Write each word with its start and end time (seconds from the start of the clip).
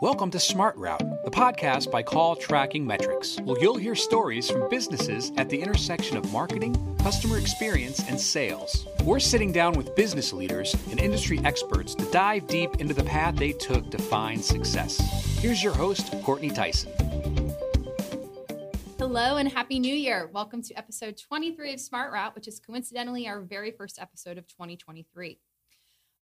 Welcome 0.00 0.30
to 0.30 0.38
Smart 0.40 0.76
Route, 0.76 1.24
the 1.24 1.30
podcast 1.30 1.90
by 1.90 2.02
Call 2.02 2.36
Tracking 2.36 2.86
Metrics. 2.86 3.38
Well, 3.42 3.56
you'll 3.60 3.76
hear 3.76 3.94
stories 3.94 4.50
from 4.50 4.68
businesses 4.68 5.32
at 5.36 5.48
the 5.48 5.60
intersection 5.60 6.16
of 6.16 6.30
marketing, 6.32 6.96
customer 6.98 7.38
experience, 7.38 8.00
and 8.08 8.20
sales. 8.20 8.86
We're 9.02 9.20
sitting 9.20 9.52
down 9.52 9.74
with 9.74 9.96
business 9.96 10.32
leaders 10.32 10.74
and 10.90 11.00
industry 11.00 11.40
experts 11.44 11.94
to 11.94 12.04
dive 12.10 12.46
deep 12.46 12.76
into 12.76 12.94
the 12.94 13.04
path 13.04 13.36
they 13.36 13.52
took 13.52 13.90
to 13.90 13.98
find 13.98 14.44
success. 14.44 14.98
Here's 15.40 15.62
your 15.62 15.74
host, 15.74 16.12
Courtney 16.22 16.50
Tyson. 16.50 16.92
Hello 18.98 19.36
and 19.36 19.48
Happy 19.48 19.78
New 19.78 19.94
Year. 19.94 20.30
Welcome 20.32 20.62
to 20.62 20.74
episode 20.74 21.16
23 21.16 21.74
of 21.74 21.80
Smart 21.80 22.12
Route, 22.12 22.34
which 22.34 22.48
is 22.48 22.60
coincidentally 22.60 23.28
our 23.28 23.40
very 23.40 23.70
first 23.70 23.98
episode 24.00 24.38
of 24.38 24.46
2023. 24.46 25.38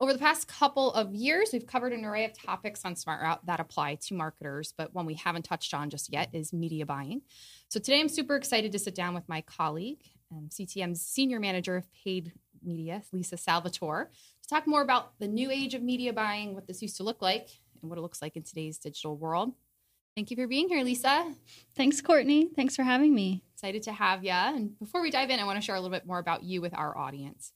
Over 0.02 0.12
the 0.12 0.18
past 0.18 0.48
couple 0.48 0.92
of 0.94 1.14
years, 1.14 1.50
we've 1.52 1.64
covered 1.64 1.92
an 1.92 2.04
array 2.04 2.24
of 2.24 2.32
topics 2.36 2.84
on 2.84 2.96
Smart 2.96 3.22
Route 3.22 3.46
that 3.46 3.60
apply 3.60 3.94
to 3.94 4.14
marketers, 4.14 4.74
but 4.76 4.92
one 4.92 5.06
we 5.06 5.14
haven't 5.14 5.44
touched 5.44 5.72
on 5.74 5.90
just 5.90 6.12
yet 6.12 6.28
is 6.32 6.52
media 6.52 6.84
buying. 6.84 7.22
So 7.68 7.78
today 7.78 8.00
I'm 8.00 8.08
super 8.08 8.34
excited 8.34 8.72
to 8.72 8.80
sit 8.80 8.96
down 8.96 9.14
with 9.14 9.28
my 9.28 9.42
colleague, 9.42 10.00
um, 10.32 10.48
CTM's 10.50 11.00
Senior 11.00 11.38
Manager 11.38 11.76
of 11.76 11.86
Paid 11.92 12.32
Media, 12.64 13.04
Lisa 13.12 13.36
Salvatore, 13.36 14.10
to 14.42 14.48
talk 14.48 14.66
more 14.66 14.82
about 14.82 15.16
the 15.20 15.28
new 15.28 15.52
age 15.52 15.72
of 15.72 15.84
media 15.84 16.12
buying, 16.12 16.52
what 16.52 16.66
this 16.66 16.82
used 16.82 16.96
to 16.96 17.04
look 17.04 17.22
like, 17.22 17.60
and 17.80 17.88
what 17.88 17.96
it 17.96 18.02
looks 18.02 18.20
like 18.20 18.34
in 18.34 18.42
today's 18.42 18.78
digital 18.78 19.16
world. 19.16 19.52
Thank 20.16 20.32
you 20.32 20.36
for 20.36 20.48
being 20.48 20.68
here, 20.68 20.82
Lisa. 20.82 21.32
Thanks, 21.76 22.00
Courtney. 22.00 22.50
Thanks 22.56 22.74
for 22.74 22.82
having 22.82 23.14
me. 23.14 23.44
Excited 23.54 23.84
to 23.84 23.92
have 23.92 24.24
you. 24.24 24.32
And 24.32 24.76
before 24.80 25.00
we 25.00 25.12
dive 25.12 25.30
in, 25.30 25.38
I 25.38 25.44
want 25.44 25.60
to 25.60 25.64
share 25.64 25.76
a 25.76 25.80
little 25.80 25.96
bit 25.96 26.06
more 26.06 26.18
about 26.18 26.42
you 26.42 26.60
with 26.60 26.74
our 26.74 26.98
audience. 26.98 27.52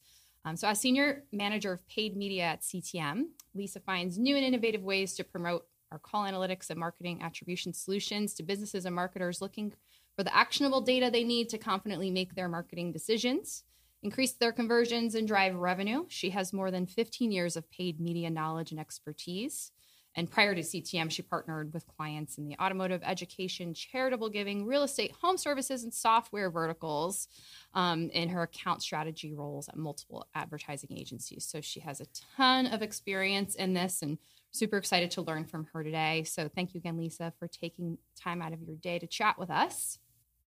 Um, 0.47 0.55
so, 0.55 0.69
as 0.69 0.79
senior 0.79 1.23
manager 1.33 1.73
of 1.73 1.85
paid 1.89 2.15
media 2.15 2.43
at 2.43 2.61
CTM, 2.61 3.25
Lisa 3.53 3.81
finds 3.81 4.17
new 4.17 4.37
and 4.37 4.45
innovative 4.45 4.81
ways 4.81 5.13
to 5.15 5.25
promote 5.25 5.65
our 5.91 5.99
call 5.99 6.23
analytics 6.23 6.69
and 6.69 6.79
marketing 6.79 7.21
attribution 7.21 7.73
solutions 7.73 8.33
to 8.35 8.43
businesses 8.43 8.85
and 8.85 8.95
marketers 8.95 9.41
looking 9.41 9.73
for 10.15 10.23
the 10.23 10.33
actionable 10.33 10.79
data 10.79 11.09
they 11.11 11.25
need 11.25 11.49
to 11.49 11.57
confidently 11.57 12.09
make 12.09 12.33
their 12.33 12.47
marketing 12.47 12.93
decisions, 12.93 13.65
increase 14.03 14.31
their 14.33 14.53
conversions, 14.53 15.15
and 15.15 15.27
drive 15.27 15.53
revenue. 15.53 16.05
She 16.07 16.29
has 16.29 16.53
more 16.53 16.71
than 16.71 16.85
15 16.85 17.29
years 17.29 17.57
of 17.57 17.69
paid 17.69 17.99
media 17.99 18.29
knowledge 18.29 18.71
and 18.71 18.79
expertise. 18.79 19.73
And 20.17 20.29
prior 20.29 20.55
to 20.55 20.61
CTM, 20.61 21.11
she 21.11 21.21
partnered 21.21 21.71
with 21.75 21.85
clients 21.85 22.39
in 22.39 22.47
the 22.47 22.57
automotive, 22.59 23.01
education, 23.05 23.75
charitable 23.75 24.29
giving, 24.29 24.65
real 24.65 24.81
estate, 24.81 25.13
home 25.21 25.37
services, 25.37 25.83
and 25.83 25.93
software 25.93 26.49
verticals 26.49 27.27
um, 27.75 28.09
in 28.09 28.29
her 28.29 28.41
account 28.41 28.81
strategy 28.81 29.35
roles 29.35 29.69
at 29.69 29.77
multiple 29.77 30.27
advertising 30.33 30.89
agencies. 30.97 31.45
So 31.45 31.61
she 31.61 31.81
has 31.81 32.01
a 32.01 32.07
ton 32.35 32.65
of 32.65 32.81
experience 32.81 33.53
in 33.53 33.75
this 33.75 34.01
and 34.01 34.17
super 34.49 34.77
excited 34.77 35.11
to 35.11 35.21
learn 35.21 35.45
from 35.45 35.67
her 35.71 35.83
today. 35.83 36.23
So 36.23 36.49
thank 36.49 36.73
you 36.73 36.79
again, 36.79 36.97
Lisa, 36.97 37.31
for 37.37 37.47
taking 37.47 37.99
time 38.19 38.41
out 38.41 38.53
of 38.53 38.63
your 38.63 38.75
day 38.75 38.97
to 38.97 39.05
chat 39.05 39.37
with 39.37 39.51
us. 39.51 39.99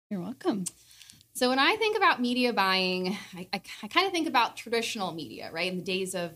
You're 0.10 0.22
welcome. 0.22 0.64
So 1.34 1.50
when 1.50 1.60
I 1.60 1.76
think 1.76 1.98
about 1.98 2.22
media 2.22 2.54
buying, 2.54 3.18
I, 3.36 3.50
I, 3.54 3.62
I 3.84 3.88
kind 3.90 4.08
of 4.08 4.14
think 4.14 4.30
about 4.30 4.56
traditional 4.56 5.12
media, 5.12 5.50
right? 5.52 5.70
In 5.70 5.80
the 5.80 5.84
days 5.84 6.16
of 6.16 6.32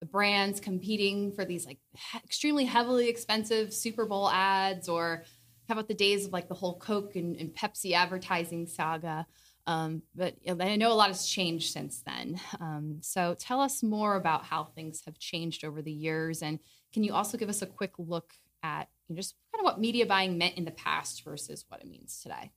the 0.00 0.06
brands 0.06 0.60
competing 0.60 1.32
for 1.32 1.44
these 1.44 1.66
like 1.66 1.78
extremely 2.24 2.64
heavily 2.64 3.08
expensive 3.08 3.72
Super 3.72 4.06
Bowl 4.06 4.28
ads, 4.28 4.88
or 4.88 5.24
how 5.68 5.74
about 5.74 5.88
the 5.88 5.94
days 5.94 6.26
of 6.26 6.32
like 6.32 6.48
the 6.48 6.54
whole 6.54 6.78
Coke 6.78 7.16
and, 7.16 7.36
and 7.36 7.54
Pepsi 7.54 7.92
advertising 7.92 8.66
saga? 8.66 9.26
Um, 9.66 10.02
but 10.14 10.36
I 10.48 10.76
know 10.76 10.92
a 10.92 10.94
lot 10.94 11.08
has 11.08 11.26
changed 11.26 11.72
since 11.72 12.02
then. 12.06 12.40
Um, 12.60 12.98
so 13.00 13.34
tell 13.38 13.60
us 13.60 13.82
more 13.82 14.14
about 14.14 14.44
how 14.44 14.64
things 14.64 15.02
have 15.06 15.18
changed 15.18 15.64
over 15.64 15.82
the 15.82 15.92
years, 15.92 16.42
and 16.42 16.58
can 16.92 17.02
you 17.02 17.14
also 17.14 17.36
give 17.36 17.48
us 17.48 17.62
a 17.62 17.66
quick 17.66 17.92
look 17.98 18.32
at 18.62 18.88
you 19.08 19.14
know, 19.14 19.18
just 19.18 19.34
kind 19.52 19.60
of 19.60 19.64
what 19.64 19.80
media 19.80 20.06
buying 20.06 20.38
meant 20.38 20.56
in 20.56 20.64
the 20.64 20.70
past 20.72 21.24
versus 21.24 21.64
what 21.68 21.80
it 21.80 21.88
means 21.88 22.20
today? 22.22 22.52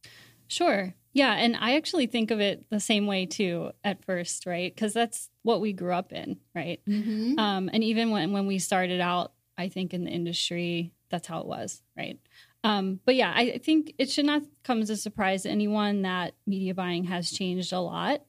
Sure. 0.50 0.94
Yeah. 1.14 1.34
And 1.34 1.56
I 1.56 1.76
actually 1.76 2.08
think 2.08 2.32
of 2.32 2.40
it 2.40 2.66
the 2.70 2.80
same 2.80 3.08
way 3.08 3.26
too 3.26 3.72
at 3.84 4.04
first, 4.04 4.46
right? 4.46 4.74
Because 4.74 4.94
that's 4.94 5.30
what 5.44 5.62
we 5.62 5.74
grew 5.74 5.94
up 5.94 6.12
in, 6.12 6.38
right? 6.54 6.82
Mm-hmm. 6.88 7.40
Um, 7.40 7.70
and 7.72 7.84
even 7.84 8.12
when, 8.12 8.32
when 8.32 8.48
we 8.48 8.60
started 8.60 9.00
out, 9.00 9.32
I 9.58 9.70
think 9.70 9.94
in 9.94 10.06
the 10.06 10.12
industry, 10.12 10.92
that's 11.10 11.28
how 11.28 11.40
it 11.40 11.46
was, 11.46 11.82
right? 11.96 12.20
Um, 12.64 13.00
but 13.06 13.16
yeah, 13.16 13.32
I 13.34 13.60
think 13.60 13.94
it 13.98 14.10
should 14.10 14.26
not 14.26 14.42
come 14.64 14.82
as 14.82 14.90
a 14.90 14.98
surprise 14.98 15.44
to 15.44 15.50
anyone 15.50 16.02
that 16.02 16.34
media 16.46 16.74
buying 16.74 17.06
has 17.06 17.32
changed 17.32 17.72
a 17.72 17.80
lot. 17.80 18.22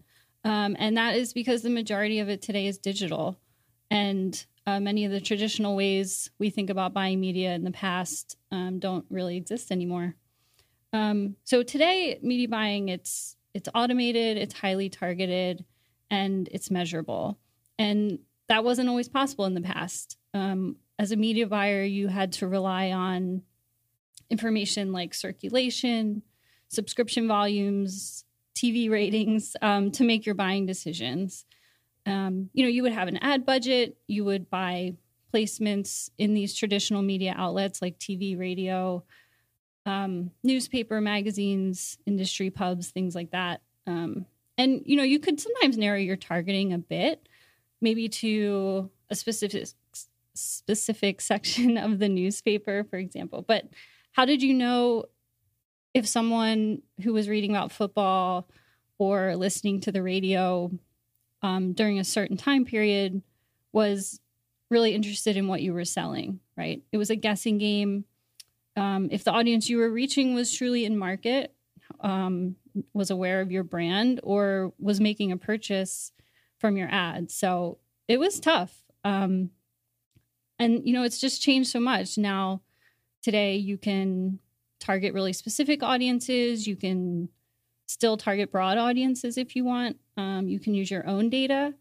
Um, 0.45 0.77
and 0.79 0.97
that 0.97 1.17
is 1.17 1.33
because 1.33 1.63
the 1.63 1.71
majority 1.71 2.21
of 2.21 2.29
it 2.29 2.41
today 2.43 2.67
is 2.67 2.79
digital. 2.79 3.39
And 3.91 4.45
uh, 4.67 4.79
many 4.79 5.05
of 5.05 5.11
the 5.11 5.21
traditional 5.21 5.75
ways 5.75 6.31
we 6.39 6.51
think 6.51 6.71
about 6.71 6.95
buying 6.95 7.21
media 7.21 7.55
in 7.55 7.65
the 7.65 7.71
past 7.71 8.37
um, 8.53 8.79
don't 8.79 9.05
really 9.11 9.37
exist 9.37 9.73
anymore. 9.73 10.15
Um, 10.93 11.37
so 11.45 11.63
today, 11.63 12.19
media 12.23 12.49
buying 12.49 12.89
it's 12.89 13.37
it's 13.55 13.69
automated, 13.75 14.37
it's 14.37 14.55
highly 14.55 14.89
targeted, 14.89 15.65
and 16.11 16.49
it's 16.53 16.71
measurable. 16.71 17.39
And 17.79 18.21
that 18.49 18.65
wasn't 18.65 18.89
always 18.89 19.09
possible 19.09 19.45
in 19.45 19.55
the 19.55 19.61
past. 19.61 20.19
Um, 20.35 20.77
as 20.99 21.13
a 21.13 21.17
media 21.17 21.47
buyer, 21.47 21.83
you 21.83 22.09
had 22.09 22.33
to 22.35 22.47
rely 22.47 22.93
on 22.93 23.43
information 24.29 24.93
like 24.93 25.15
circulation, 25.15 26.23
subscription 26.69 27.27
volumes, 27.27 28.25
TV 28.55 28.91
ratings 28.91 29.57
um, 29.63 29.91
to 29.93 30.05
make 30.05 30.27
your 30.27 30.35
buying 30.35 30.67
decisions. 30.67 31.45
Um, 32.07 32.51
you 32.53 32.65
know, 32.65 32.69
you 32.69 32.83
would 32.83 32.93
have 32.93 33.09
an 33.09 33.19
ad 33.19 33.47
budget, 33.47 33.97
you 34.07 34.25
would 34.25 34.51
buy 34.51 34.95
placements 35.33 36.11
in 36.19 36.35
these 36.35 36.55
traditional 36.55 37.03
media 37.03 37.35
outlets 37.37 37.81
like 37.81 37.99
TV, 37.99 38.39
radio, 38.39 39.05
um, 39.87 40.31
newspaper, 40.43 41.01
magazines, 41.01 41.99
industry 42.07 42.51
pubs, 42.51 42.91
things 42.91 43.15
like 43.15 43.31
that. 43.31 43.63
Um, 43.87 44.27
and 44.59 44.83
you 44.85 44.97
know, 44.97 45.03
you 45.03 45.19
could 45.19 45.41
sometimes 45.41 45.79
narrow 45.79 45.99
your 45.99 46.17
targeting 46.17 46.73
a 46.73 46.79
bit, 46.79 47.29
maybe 47.81 48.09
to 48.09 48.91
a 49.09 49.15
specific 49.15 49.69
specific 50.35 51.21
section 51.21 51.77
of 51.77 51.99
the 51.99 52.09
newspaper, 52.09 52.85
for 52.85 52.97
example. 52.97 53.43
But 53.47 53.69
how 54.13 54.25
did 54.25 54.43
you 54.43 54.55
know 54.55 55.05
if 55.95 56.07
someone 56.07 56.83
who 57.03 57.13
was 57.13 57.29
reading 57.29 57.51
about 57.51 57.73
football 57.73 58.49
or 58.99 59.35
listening 59.37 59.81
to 59.81 59.93
the 59.93 60.03
radio 60.03 60.71
um, 61.43 61.73
during 61.73 61.99
a 61.99 62.05
certain 62.05 62.37
time 62.37 62.65
period 62.65 63.23
was 63.73 64.21
really 64.69 64.95
interested 64.95 65.37
in 65.37 65.49
what 65.49 65.63
you 65.63 65.73
were 65.73 65.85
selling? 65.85 66.41
Right? 66.57 66.83
It 66.93 66.99
was 66.99 67.11
a 67.11 67.17
guessing 67.17 67.59
game 67.59 68.05
um, 68.81 69.09
if 69.13 69.25
the 69.25 69.31
audience 69.31 69.69
you 69.69 69.77
were 69.77 69.91
reaching 69.91 70.35
was 70.35 70.57
truly 70.57 70.87
in 70.87 70.97
market, 70.97 71.55
um, 72.01 72.57
was 72.95 73.11
aware 73.11 73.43
of 73.43 73.53
your 73.53 73.63
brand, 73.63 74.21
or 74.23 74.73
was 74.79 75.01
making 75.01 75.33
a 75.33 75.37
purchase 75.37 76.13
from 76.59 76.79
your 76.79 76.89
ad. 76.91 77.31
So 77.31 77.77
it 78.09 78.19
was 78.19 78.41
tough. 78.41 78.73
Um, 79.05 79.51
and, 80.59 80.87
you 80.87 80.95
know, 80.95 81.03
it's 81.03 81.21
just 81.21 81.43
changed 81.43 81.71
so 81.71 81.79
much. 81.79 82.17
Now, 82.17 82.63
today, 83.23 83.57
you 83.57 83.77
can 83.77 84.39
target 84.79 85.13
really 85.13 85.35
specific 85.35 85.83
audiences. 85.83 86.67
You 86.67 86.77
can 86.77 87.29
still 87.87 88.17
target 88.17 88.51
broad 88.51 88.79
audiences 88.79 89.37
if 89.37 89.55
you 89.55 89.65
want. 89.65 89.99
Um, 90.17 90.49
you 90.49 90.59
can 90.59 90.73
use 90.73 90.91
your 90.91 91.07
own 91.07 91.29
data. 91.29 91.75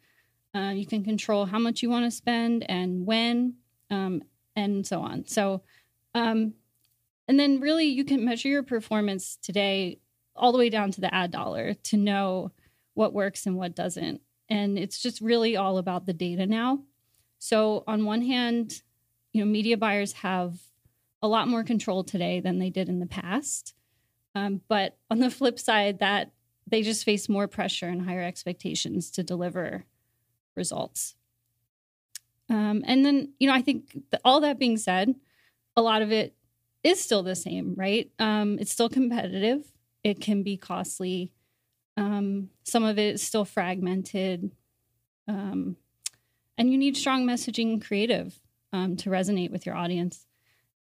Uh, 0.54 0.74
you 0.76 0.86
can 0.86 1.04
control 1.06 1.46
how 1.46 1.60
much 1.60 1.82
you 1.82 1.90
want 1.90 2.06
to 2.06 2.12
spend 2.12 2.70
and 2.70 3.06
when, 3.06 3.54
um, 3.90 4.22
and 4.56 4.86
so 4.86 5.00
on. 5.00 5.26
So, 5.28 5.62
um, 6.14 6.56
and 7.30 7.40
then 7.40 7.60
really 7.60 7.86
you 7.86 8.04
can 8.04 8.26
measure 8.26 8.50
your 8.50 8.64
performance 8.64 9.38
today 9.44 10.00
all 10.36 10.52
the 10.52 10.58
way 10.58 10.72
down 10.72 10.90
to 10.90 11.00
the 11.00 11.14
ad 11.14 11.30
dollar 11.30 11.76
to 11.76 11.96
know 11.96 12.52
what 12.96 13.14
works 13.14 13.46
and 13.46 13.56
what 13.56 13.76
doesn't. 13.76 14.20
And 14.50 14.80
it's 14.80 15.00
just 15.00 15.22
really 15.22 15.56
all 15.56 15.78
about 15.78 16.08
the 16.08 16.14
data 16.14 16.48
now. 16.48 16.80
So 17.38 17.84
on 17.86 18.06
one 18.06 18.24
hand, 18.24 18.82
you 19.32 19.46
know, 19.46 19.50
media 19.50 19.78
buyers 19.78 20.14
have 20.14 20.58
a 21.22 21.28
lot 21.28 21.48
more 21.48 21.64
control 21.64 22.04
today 22.04 22.40
than 22.40 22.58
they 22.58 22.72
did 22.72 22.90
in 22.90 23.00
the 23.00 23.06
past. 23.06 23.76
Um, 24.34 24.62
but 24.68 24.98
on 25.12 25.20
the 25.20 25.30
flip 25.30 25.60
side, 25.60 26.00
that 26.00 26.32
they 26.66 26.82
just 26.82 27.06
face 27.06 27.30
more 27.30 27.48
pressure 27.48 27.88
and 27.88 28.02
higher 28.02 28.24
expectations 28.24 29.12
to 29.12 29.24
deliver 29.24 29.86
results. 30.56 31.14
Um, 32.50 32.84
and 32.88 33.06
then, 33.06 33.34
you 33.38 33.48
know, 33.48 33.54
I 33.54 33.62
think 33.62 34.02
all 34.26 34.40
that 34.40 34.58
being 34.58 34.78
said, 34.78 35.14
a 35.76 35.84
lot 35.84 36.02
of 36.02 36.12
it 36.12 36.34
is 36.84 37.02
still 37.02 37.24
the 37.24 37.36
same, 37.36 37.76
right? 37.76 38.10
Um, 38.20 38.58
it's 38.60 38.72
still 38.72 38.90
competitive. 38.90 39.72
It 40.04 40.22
can 40.22 40.44
be 40.44 40.58
costly. 40.58 41.34
Um, 41.98 42.50
some 42.64 42.84
of 42.84 42.98
it 42.98 43.16
is 43.16 43.22
still 43.22 43.46
fragmented. 43.46 44.52
Um, 45.28 45.76
and 46.58 46.72
you 46.72 46.78
need 46.78 46.98
strong 46.98 47.26
messaging 47.26 47.74
and 47.74 47.86
creative 47.86 48.40
um, 48.72 48.96
to 48.98 49.10
resonate 49.10 49.52
with 49.52 49.66
your 49.66 49.76
audience. 49.76 50.26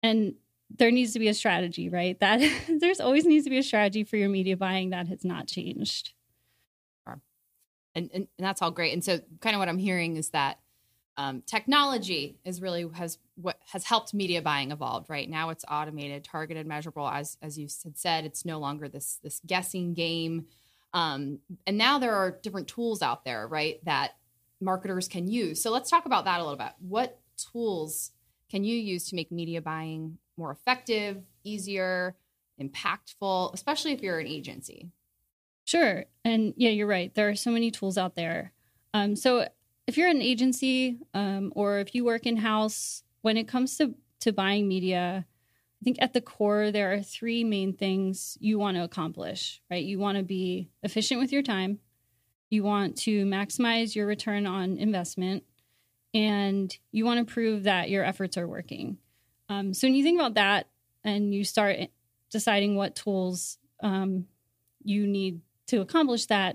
And 0.02 0.34
there 0.76 0.90
needs 0.90 1.12
to 1.14 1.18
be 1.18 1.28
a 1.28 1.34
strategy, 1.34 1.88
right? 1.88 2.18
That 2.20 2.40
there's 2.68 3.00
always 3.00 3.26
needs 3.26 3.44
to 3.44 3.50
be 3.50 3.58
a 3.58 3.62
strategy 3.62 4.04
for 4.04 4.16
your 4.16 4.28
media 4.28 4.56
buying 4.56 4.90
that 4.90 5.08
has 5.08 5.24
not 5.24 5.46
changed. 5.46 6.12
And, 7.94 8.10
and, 8.14 8.28
and 8.38 8.46
that's 8.46 8.62
all 8.62 8.70
great. 8.70 8.92
And 8.92 9.04
so, 9.04 9.20
kind 9.40 9.56
of 9.56 9.58
what 9.58 9.68
I'm 9.68 9.78
hearing 9.78 10.16
is 10.16 10.30
that 10.30 10.58
Um, 11.16 11.42
technology 11.42 12.38
is 12.44 12.62
really 12.62 12.88
has 12.94 13.18
what 13.34 13.58
has 13.72 13.84
helped 13.84 14.14
media 14.14 14.40
buying 14.40 14.70
evolve. 14.70 15.10
Right 15.10 15.28
now, 15.28 15.50
it's 15.50 15.64
automated, 15.70 16.24
targeted, 16.24 16.66
measurable. 16.66 17.08
As 17.08 17.36
as 17.42 17.58
you 17.58 17.68
had 17.84 17.98
said, 17.98 18.24
it's 18.24 18.44
no 18.44 18.58
longer 18.58 18.88
this 18.88 19.18
this 19.22 19.40
guessing 19.46 19.94
game. 19.94 20.46
Um, 20.92 21.38
and 21.66 21.78
now 21.78 21.98
there 21.98 22.14
are 22.14 22.38
different 22.42 22.68
tools 22.68 23.02
out 23.02 23.24
there, 23.24 23.46
right, 23.46 23.84
that 23.84 24.16
marketers 24.60 25.08
can 25.08 25.28
use. 25.28 25.62
So 25.62 25.70
let's 25.70 25.90
talk 25.90 26.06
about 26.06 26.24
that 26.24 26.40
a 26.40 26.42
little 26.42 26.58
bit. 26.58 26.72
What 26.80 27.20
tools 27.36 28.12
can 28.50 28.64
you 28.64 28.76
use 28.76 29.08
to 29.08 29.14
make 29.14 29.30
media 29.30 29.60
buying 29.60 30.18
more 30.36 30.50
effective, 30.50 31.22
easier, 31.44 32.16
impactful, 32.60 33.54
especially 33.54 33.92
if 33.92 34.02
you're 34.02 34.18
an 34.18 34.26
agency? 34.26 34.88
Sure. 35.64 36.04
And 36.24 36.54
yeah, 36.56 36.70
you're 36.70 36.86
right. 36.86 37.14
There 37.14 37.28
are 37.28 37.36
so 37.36 37.50
many 37.50 37.70
tools 37.70 37.96
out 37.96 38.16
there. 38.16 38.52
Um, 38.92 39.14
so 39.14 39.46
if 39.90 39.98
you're 39.98 40.08
an 40.08 40.22
agency 40.22 40.98
um, 41.14 41.52
or 41.56 41.80
if 41.80 41.96
you 41.96 42.04
work 42.04 42.24
in 42.24 42.36
house, 42.36 43.02
when 43.22 43.36
it 43.36 43.48
comes 43.48 43.76
to, 43.76 43.92
to 44.20 44.32
buying 44.32 44.68
media, 44.68 45.26
I 45.26 45.82
think 45.82 45.96
at 46.00 46.12
the 46.12 46.20
core, 46.20 46.70
there 46.70 46.92
are 46.92 47.02
three 47.02 47.42
main 47.42 47.72
things 47.72 48.38
you 48.40 48.56
want 48.56 48.76
to 48.76 48.84
accomplish, 48.84 49.60
right? 49.68 49.84
You 49.84 49.98
want 49.98 50.16
to 50.16 50.22
be 50.22 50.70
efficient 50.84 51.18
with 51.18 51.32
your 51.32 51.42
time, 51.42 51.80
you 52.50 52.62
want 52.62 52.98
to 52.98 53.24
maximize 53.24 53.96
your 53.96 54.06
return 54.06 54.46
on 54.46 54.78
investment, 54.78 55.42
and 56.14 56.72
you 56.92 57.04
want 57.04 57.26
to 57.26 57.34
prove 57.34 57.64
that 57.64 57.90
your 57.90 58.04
efforts 58.04 58.38
are 58.38 58.46
working. 58.46 58.96
Um, 59.48 59.74
so 59.74 59.88
when 59.88 59.96
you 59.96 60.04
think 60.04 60.20
about 60.20 60.34
that 60.34 60.68
and 61.02 61.34
you 61.34 61.42
start 61.42 61.78
deciding 62.30 62.76
what 62.76 62.94
tools 62.94 63.58
um, 63.82 64.26
you 64.84 65.08
need 65.08 65.40
to 65.66 65.80
accomplish 65.80 66.26
that, 66.26 66.54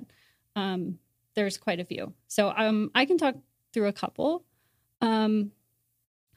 um, 0.56 1.00
there's 1.36 1.58
quite 1.58 1.80
a 1.80 1.86
few. 1.86 2.14
So 2.28 2.54
um, 2.56 2.92
I 2.96 3.06
can 3.06 3.18
talk 3.18 3.36
through 3.74 3.88
a 3.88 3.94
couple. 3.94 4.46
Um, 5.02 5.52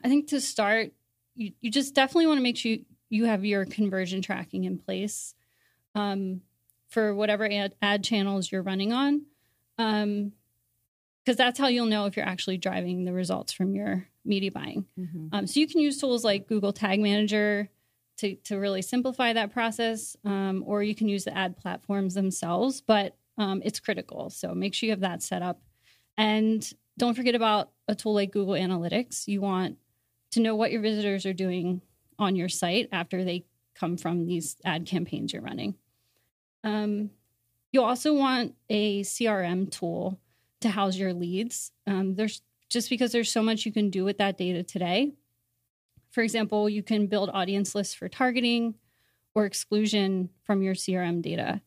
I 0.03 0.09
think 0.09 0.27
to 0.27 0.41
start, 0.41 0.91
you, 1.35 1.53
you 1.61 1.71
just 1.71 1.95
definitely 1.95 2.27
want 2.27 2.37
to 2.37 2.43
make 2.43 2.57
sure 2.57 2.71
you, 2.71 2.85
you 3.09 3.25
have 3.25 3.45
your 3.45 3.65
conversion 3.65 4.21
tracking 4.21 4.65
in 4.65 4.77
place 4.77 5.33
um, 5.95 6.41
for 6.89 7.15
whatever 7.15 7.49
ad, 7.51 7.73
ad, 7.81 8.03
channels 8.03 8.51
you're 8.51 8.61
running 8.61 8.93
on. 8.93 9.23
Um, 9.77 10.33
because 11.23 11.37
that's 11.37 11.59
how 11.59 11.67
you'll 11.67 11.85
know 11.85 12.05
if 12.05 12.17
you're 12.17 12.25
actually 12.25 12.57
driving 12.57 13.05
the 13.05 13.13
results 13.13 13.53
from 13.53 13.75
your 13.75 14.07
media 14.25 14.51
buying. 14.51 14.85
Mm-hmm. 14.99 15.27
Um, 15.31 15.45
so 15.45 15.59
you 15.59 15.67
can 15.67 15.79
use 15.79 15.99
tools 15.99 16.23
like 16.23 16.47
Google 16.47 16.73
Tag 16.73 16.99
Manager 16.99 17.69
to, 18.17 18.35
to 18.45 18.55
really 18.55 18.81
simplify 18.81 19.33
that 19.33 19.53
process, 19.53 20.17
um, 20.25 20.63
or 20.65 20.81
you 20.81 20.95
can 20.95 21.07
use 21.07 21.25
the 21.25 21.37
ad 21.37 21.55
platforms 21.55 22.15
themselves, 22.15 22.81
but 22.81 23.15
um, 23.39 23.61
it's 23.63 23.79
critical. 23.79 24.29
So 24.29 24.53
make 24.53 24.73
sure 24.75 24.87
you 24.87 24.91
have 24.91 24.99
that 24.99 25.23
set 25.23 25.41
up. 25.41 25.61
And 26.17 26.69
don't 26.97 27.15
forget 27.15 27.33
about 27.33 27.71
a 27.87 27.95
tool 27.95 28.13
like 28.13 28.31
Google 28.31 28.53
Analytics. 28.53 29.27
You 29.27 29.41
want 29.41 29.77
to 30.31 30.41
know 30.41 30.55
what 30.55 30.71
your 30.71 30.81
visitors 30.81 31.25
are 31.25 31.33
doing 31.33 31.81
on 32.19 32.35
your 32.35 32.49
site 32.49 32.89
after 32.91 33.23
they 33.23 33.45
come 33.73 33.95
from 33.95 34.25
these 34.25 34.57
ad 34.65 34.85
campaigns 34.85 35.31
you're 35.31 35.41
running. 35.41 35.75
Um, 36.65 37.11
you 37.71 37.81
also 37.81 38.13
want 38.13 38.55
a 38.69 39.03
CRM 39.03 39.71
tool 39.71 40.19
to 40.59 40.69
house 40.69 40.97
your 40.97 41.13
leads. 41.13 41.71
Um, 41.87 42.15
there's 42.15 42.41
just 42.69 42.89
because 42.89 43.13
there's 43.13 43.31
so 43.31 43.41
much 43.41 43.65
you 43.65 43.71
can 43.71 43.89
do 43.89 44.03
with 44.03 44.17
that 44.17 44.37
data 44.37 44.61
today. 44.61 45.13
For 46.11 46.21
example, 46.21 46.67
you 46.67 46.83
can 46.83 47.07
build 47.07 47.29
audience 47.33 47.73
lists 47.73 47.93
for 47.93 48.09
targeting 48.09 48.75
or 49.33 49.45
exclusion 49.45 50.29
from 50.43 50.61
your 50.61 50.73
CRM 50.73 51.21
data. 51.21 51.61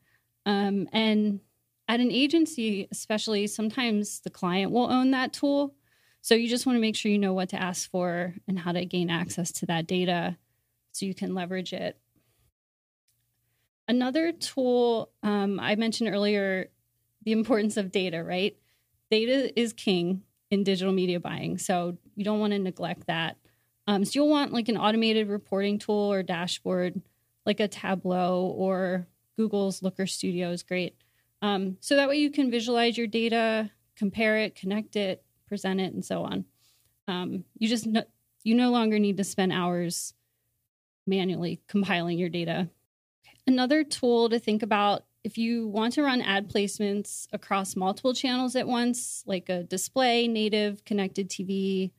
Um, 0.44 0.88
and 0.92 1.40
at 1.88 2.00
an 2.00 2.10
agency, 2.10 2.88
especially, 2.90 3.46
sometimes 3.46 4.20
the 4.20 4.30
client 4.30 4.70
will 4.70 4.90
own 4.90 5.10
that 5.10 5.32
tool. 5.32 5.74
So 6.20 6.34
you 6.34 6.48
just 6.48 6.66
want 6.66 6.76
to 6.76 6.80
make 6.80 6.96
sure 6.96 7.10
you 7.10 7.18
know 7.18 7.34
what 7.34 7.48
to 7.50 7.60
ask 7.60 7.90
for 7.90 8.34
and 8.46 8.58
how 8.58 8.72
to 8.72 8.84
gain 8.84 9.10
access 9.10 9.50
to 9.52 9.66
that 9.66 9.86
data 9.86 10.36
so 10.92 11.06
you 11.06 11.14
can 11.14 11.34
leverage 11.34 11.72
it. 11.72 11.98
Another 13.88 14.30
tool 14.32 15.10
um, 15.22 15.58
I 15.58 15.74
mentioned 15.74 16.10
earlier 16.10 16.68
the 17.24 17.32
importance 17.32 17.76
of 17.76 17.90
data, 17.90 18.22
right? 18.22 18.56
Data 19.10 19.58
is 19.58 19.72
king 19.72 20.22
in 20.50 20.64
digital 20.64 20.92
media 20.92 21.18
buying. 21.18 21.58
So 21.58 21.98
you 22.14 22.24
don't 22.24 22.38
want 22.38 22.52
to 22.52 22.58
neglect 22.58 23.06
that. 23.06 23.36
Um, 23.86 24.04
so 24.04 24.12
you'll 24.14 24.28
want 24.28 24.52
like 24.52 24.68
an 24.68 24.76
automated 24.76 25.28
reporting 25.28 25.78
tool 25.78 26.12
or 26.12 26.22
dashboard, 26.22 27.00
like 27.44 27.58
a 27.58 27.68
Tableau 27.68 28.44
or 28.56 29.08
Google's 29.36 29.82
Looker 29.82 30.06
Studio 30.06 30.50
is 30.50 30.62
great. 30.62 30.94
Um, 31.42 31.76
so 31.80 31.96
that 31.96 32.08
way 32.08 32.16
you 32.16 32.30
can 32.30 32.50
visualize 32.50 32.96
your 32.96 33.08
data, 33.08 33.70
compare 33.96 34.38
it, 34.38 34.54
connect 34.54 34.96
it, 34.96 35.22
present 35.46 35.80
it, 35.80 35.92
and 35.92 36.04
so 36.04 36.22
on. 36.22 36.44
Um, 37.08 37.44
you 37.58 37.68
just 37.68 37.86
no, 37.86 38.04
you 38.44 38.54
no 38.54 38.70
longer 38.70 38.98
need 38.98 39.16
to 39.18 39.24
spend 39.24 39.52
hours 39.52 40.14
manually 41.06 41.60
compiling 41.68 42.18
your 42.18 42.28
data. 42.28 42.70
Another 43.46 43.82
tool 43.82 44.28
to 44.28 44.38
think 44.38 44.62
about 44.62 45.04
if 45.24 45.36
you 45.36 45.68
want 45.68 45.94
to 45.94 46.02
run 46.02 46.20
ad 46.20 46.48
placements 46.48 47.26
across 47.32 47.76
multiple 47.76 48.14
channels 48.14 48.56
at 48.56 48.66
once, 48.66 49.22
like 49.26 49.48
a 49.48 49.64
display, 49.64 50.26
native, 50.28 50.84
connected 50.84 51.28
TV, 51.28 51.90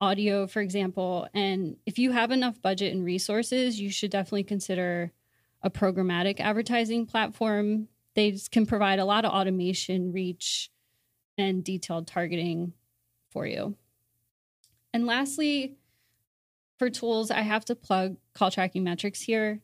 audio, 0.00 0.46
for 0.46 0.60
example, 0.60 1.28
and 1.32 1.76
if 1.86 1.98
you 1.98 2.12
have 2.12 2.30
enough 2.30 2.60
budget 2.60 2.92
and 2.92 3.04
resources, 3.04 3.80
you 3.80 3.90
should 3.90 4.10
definitely 4.10 4.42
consider 4.42 5.12
a 5.62 5.70
programmatic 5.70 6.40
advertising 6.40 7.06
platform. 7.06 7.88
They 8.14 8.38
can 8.50 8.66
provide 8.66 8.98
a 8.98 9.04
lot 9.04 9.24
of 9.24 9.32
automation, 9.32 10.12
reach, 10.12 10.70
and 11.38 11.64
detailed 11.64 12.06
targeting 12.06 12.72
for 13.30 13.46
you. 13.46 13.76
And 14.92 15.06
lastly, 15.06 15.76
for 16.78 16.90
tools, 16.90 17.30
I 17.30 17.40
have 17.40 17.64
to 17.66 17.74
plug 17.74 18.16
call 18.34 18.50
tracking 18.50 18.84
metrics 18.84 19.20
here 19.20 19.60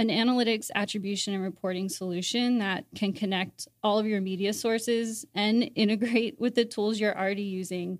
an 0.00 0.08
analytics 0.08 0.70
attribution 0.74 1.34
and 1.34 1.42
reporting 1.42 1.86
solution 1.86 2.56
that 2.56 2.86
can 2.94 3.12
connect 3.12 3.68
all 3.82 3.98
of 3.98 4.06
your 4.06 4.22
media 4.22 4.54
sources 4.54 5.26
and 5.34 5.70
integrate 5.74 6.40
with 6.40 6.54
the 6.54 6.64
tools 6.64 6.98
you're 6.98 7.16
already 7.16 7.42
using 7.42 7.98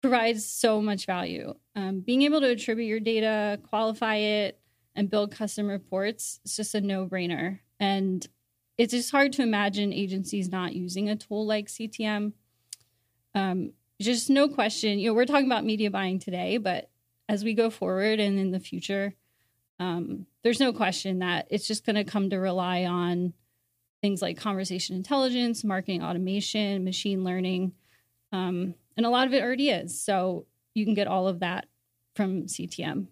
provides 0.00 0.44
so 0.44 0.82
much 0.82 1.06
value. 1.06 1.54
Um, 1.76 2.00
being 2.00 2.22
able 2.22 2.40
to 2.40 2.50
attribute 2.50 2.88
your 2.88 2.98
data, 2.98 3.60
qualify 3.68 4.16
it, 4.16 4.58
and 4.96 5.08
build 5.08 5.30
custom 5.30 5.68
reports 5.68 6.40
is 6.44 6.56
just 6.56 6.74
a 6.74 6.80
no 6.80 7.06
brainer. 7.06 7.60
And 7.78 8.26
it's 8.82 8.92
just 8.92 9.12
hard 9.12 9.32
to 9.32 9.42
imagine 9.42 9.92
agencies 9.92 10.50
not 10.50 10.74
using 10.74 11.08
a 11.08 11.14
tool 11.14 11.46
like 11.46 11.68
CTM. 11.68 12.32
Um, 13.32 13.74
just 14.00 14.28
no 14.28 14.48
question. 14.48 14.98
You 14.98 15.10
know, 15.10 15.14
we're 15.14 15.24
talking 15.24 15.46
about 15.46 15.64
media 15.64 15.88
buying 15.88 16.18
today, 16.18 16.56
but 16.56 16.90
as 17.28 17.44
we 17.44 17.54
go 17.54 17.70
forward 17.70 18.18
and 18.18 18.40
in 18.40 18.50
the 18.50 18.58
future, 18.58 19.14
um, 19.78 20.26
there's 20.42 20.58
no 20.58 20.72
question 20.72 21.20
that 21.20 21.46
it's 21.48 21.68
just 21.68 21.86
going 21.86 21.94
to 21.94 22.02
come 22.02 22.28
to 22.30 22.38
rely 22.38 22.84
on 22.84 23.34
things 24.00 24.20
like 24.20 24.36
conversation 24.36 24.96
intelligence, 24.96 25.62
marketing 25.62 26.02
automation, 26.02 26.82
machine 26.82 27.22
learning, 27.22 27.74
um, 28.32 28.74
and 28.96 29.06
a 29.06 29.10
lot 29.10 29.28
of 29.28 29.32
it 29.32 29.44
already 29.44 29.70
is. 29.70 30.02
So 30.02 30.46
you 30.74 30.84
can 30.84 30.94
get 30.94 31.06
all 31.06 31.28
of 31.28 31.38
that 31.38 31.66
from 32.16 32.46
CTM. 32.46 33.06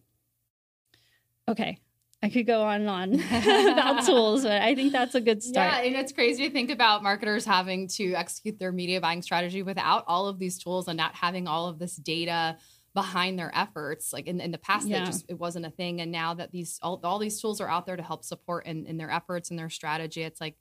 Okay, 1.47 1.79
I 2.23 2.29
could 2.29 2.47
go 2.47 2.63
on 2.63 2.83
and 2.83 2.91
on 2.91 3.15
about 3.73 4.05
tools, 4.05 4.43
but 4.43 4.61
I 4.61 4.75
think 4.75 4.93
that's 4.93 5.15
a 5.15 5.21
good 5.21 5.43
start. 5.43 5.73
Yeah, 5.73 5.81
and 5.81 5.97
it's 5.97 6.13
crazy 6.13 6.47
to 6.47 6.53
think 6.53 6.71
about 6.71 7.03
marketers 7.03 7.47
having 7.47 7.89
to 7.89 8.13
execute 8.15 8.59
their 8.59 8.73
media 8.73 9.01
buying 9.01 9.23
strategy 9.23 9.63
without 9.63 10.05
all 10.07 10.29
of 10.29 10.39
these 10.39 10.59
tools 10.59 10.87
and 10.87 10.99
not 10.99 11.15
having 11.15 11.49
all 11.49 11.69
of 11.69 11.79
this 11.79 11.97
data 11.97 12.59
behind 12.95 13.39
their 13.39 13.53
efforts 13.55 14.13
like 14.13 14.27
in, 14.27 14.41
in 14.41 14.51
the 14.51 14.59
past 14.59 14.89
yeah. 14.89 15.05
just 15.05 15.25
it 15.29 15.39
wasn't 15.39 15.65
a 15.65 15.71
thing 15.71 16.01
and 16.01 16.11
now 16.11 16.35
that 16.35 16.51
these 16.51 16.79
all, 16.83 17.01
all 17.05 17.21
these 17.21 17.41
tools 17.41 17.61
are 17.61 17.69
out 17.69 17.87
there 17.87 17.97
to 17.97 18.03
help 18.03 18.25
support 18.25 18.67
in, 18.67 18.85
in 18.87 18.97
their 18.97 19.11
efforts 19.11 19.51
and 19.51 19.59
their 19.59 19.71
strategy 19.71 20.23
it's 20.23 20.41
like 20.41 20.57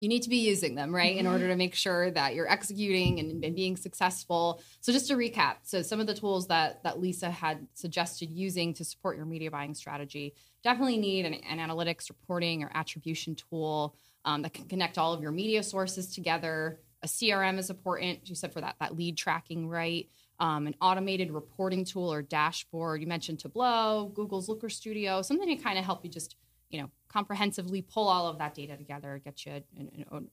you 0.00 0.08
need 0.08 0.22
to 0.22 0.28
be 0.28 0.36
using 0.36 0.76
them 0.76 0.94
right 0.94 1.10
mm-hmm. 1.16 1.20
in 1.20 1.26
order 1.26 1.48
to 1.48 1.56
make 1.56 1.74
sure 1.74 2.12
that 2.12 2.36
you're 2.36 2.48
executing 2.48 3.18
and, 3.18 3.44
and, 3.44 3.56
being 3.56 3.76
successful 3.76 4.62
so 4.80 4.92
just 4.92 5.08
to 5.08 5.14
recap 5.14 5.56
so 5.64 5.82
some 5.82 5.98
of 5.98 6.06
the 6.06 6.14
tools 6.14 6.46
that 6.46 6.80
that 6.84 7.00
lisa 7.00 7.28
had 7.28 7.66
suggested 7.74 8.30
using 8.30 8.72
to 8.72 8.84
support 8.84 9.16
your 9.16 9.26
media 9.26 9.50
buying 9.50 9.74
strategy 9.74 10.34
definitely 10.62 10.98
need 10.98 11.26
an, 11.26 11.34
an 11.34 11.58
analytics 11.58 12.08
reporting 12.08 12.62
or 12.62 12.70
attribution 12.74 13.34
tool 13.34 13.96
um, 14.24 14.42
that 14.42 14.52
can 14.52 14.64
connect 14.66 14.98
all 14.98 15.12
of 15.12 15.22
your 15.22 15.32
media 15.32 15.62
sources 15.62 16.12
together 16.14 16.80
a 17.02 17.06
crm 17.06 17.58
is 17.58 17.70
important 17.70 18.28
you 18.28 18.34
said 18.34 18.52
for 18.52 18.60
that 18.60 18.74
that 18.80 18.96
lead 18.96 19.16
tracking 19.16 19.68
right 19.68 20.08
um, 20.40 20.66
an 20.66 20.74
automated 20.80 21.30
reporting 21.32 21.84
tool 21.84 22.12
or 22.12 22.22
dashboard. 22.22 23.00
You 23.00 23.06
mentioned 23.06 23.40
Tableau, 23.40 24.12
Google's 24.14 24.48
Looker 24.48 24.68
Studio, 24.68 25.22
something 25.22 25.48
to 25.48 25.62
kind 25.62 25.78
of 25.78 25.84
help 25.84 26.04
you 26.04 26.10
just, 26.10 26.36
you 26.70 26.80
know, 26.80 26.90
comprehensively 27.08 27.82
pull 27.82 28.08
all 28.08 28.26
of 28.26 28.38
that 28.38 28.54
data 28.54 28.76
together, 28.76 29.20
get 29.24 29.44
you 29.46 29.52
an, 29.76 30.06
an 30.10 30.28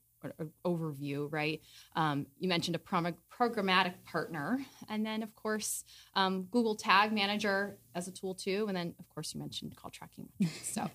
overview, 0.65 1.31
right? 1.31 1.61
Um, 1.95 2.25
you 2.37 2.49
mentioned 2.49 2.75
a 2.75 2.79
programmatic 2.79 3.93
partner, 4.05 4.59
and 4.89 5.05
then 5.05 5.23
of 5.23 5.33
course 5.35 5.83
um, 6.15 6.43
Google 6.51 6.75
Tag 6.75 7.13
Manager 7.13 7.77
as 7.93 8.07
a 8.07 8.11
tool 8.11 8.35
too, 8.35 8.65
and 8.67 8.75
then 8.75 8.93
of 8.99 9.07
course 9.09 9.33
you 9.33 9.39
mentioned 9.39 9.75
call 9.75 9.91
tracking. 9.91 10.27
so, 10.63 10.89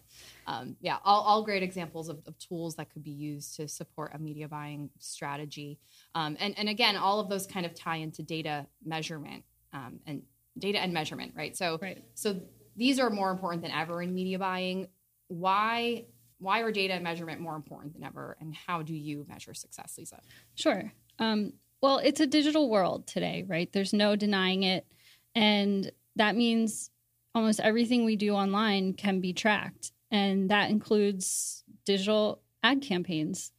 um, 0.46 0.76
yeah, 0.80 0.99
all, 1.04 1.22
all 1.22 1.42
great 1.42 1.62
examples 1.62 2.08
of, 2.08 2.18
of, 2.26 2.38
tools 2.38 2.75
that 2.76 2.92
could 2.92 3.02
be 3.02 3.10
used 3.10 3.56
to 3.56 3.68
support 3.68 4.12
a 4.14 4.18
media 4.18 4.49
buying 4.49 4.90
strategy. 4.99 5.78
Um, 6.14 6.37
and 6.40 6.58
and 6.58 6.68
again, 6.68 6.96
all 6.96 7.20
of 7.20 7.28
those 7.28 7.46
kind 7.46 7.66
of 7.66 7.75
tie 7.75 7.96
into 7.96 8.22
data 8.22 8.66
measurement 8.84 9.44
um, 9.72 10.00
and 10.06 10.22
data 10.58 10.78
and 10.78 10.92
measurement, 10.92 11.32
right? 11.37 11.56
So, 11.56 11.78
right. 11.80 12.02
so 12.14 12.40
these 12.76 12.99
are 12.99 13.10
more 13.10 13.30
important 13.30 13.62
than 13.62 13.72
ever 13.72 14.02
in 14.02 14.14
media 14.14 14.38
buying. 14.38 14.88
Why 15.30 16.06
why 16.38 16.60
are 16.60 16.72
data 16.72 16.94
and 16.94 17.04
measurement 17.04 17.38
more 17.40 17.54
important 17.54 17.92
than 17.92 18.02
ever 18.02 18.37
and 18.40 18.54
how 18.54 18.80
do 18.82 18.94
you 18.94 19.26
measure 19.28 19.54
success 19.54 19.94
lisa? 19.96 20.20
Sure. 20.54 20.92
Um, 21.18 21.52
well 21.80 21.99
it's 21.99 22.20
a 22.20 22.26
digital 22.26 22.68
world 22.68 23.06
today 23.06 23.44
right? 23.46 23.72
There's 23.72 23.92
no 23.92 24.16
denying 24.16 24.64
it. 24.64 24.87
And 25.34 25.92
that 26.16 26.34
means 26.34 26.90
almost 27.34 27.60
everything 27.60 28.04
we 28.04 28.16
do 28.16 28.32
online 28.34 28.94
can 28.94 29.20
be 29.20 29.32
tracked. 29.32 29.92
And 30.10 30.50
that 30.50 30.70
includes 30.70 31.62
digital 31.84 32.42
ad 32.64 32.82
campaigns. 32.82 33.52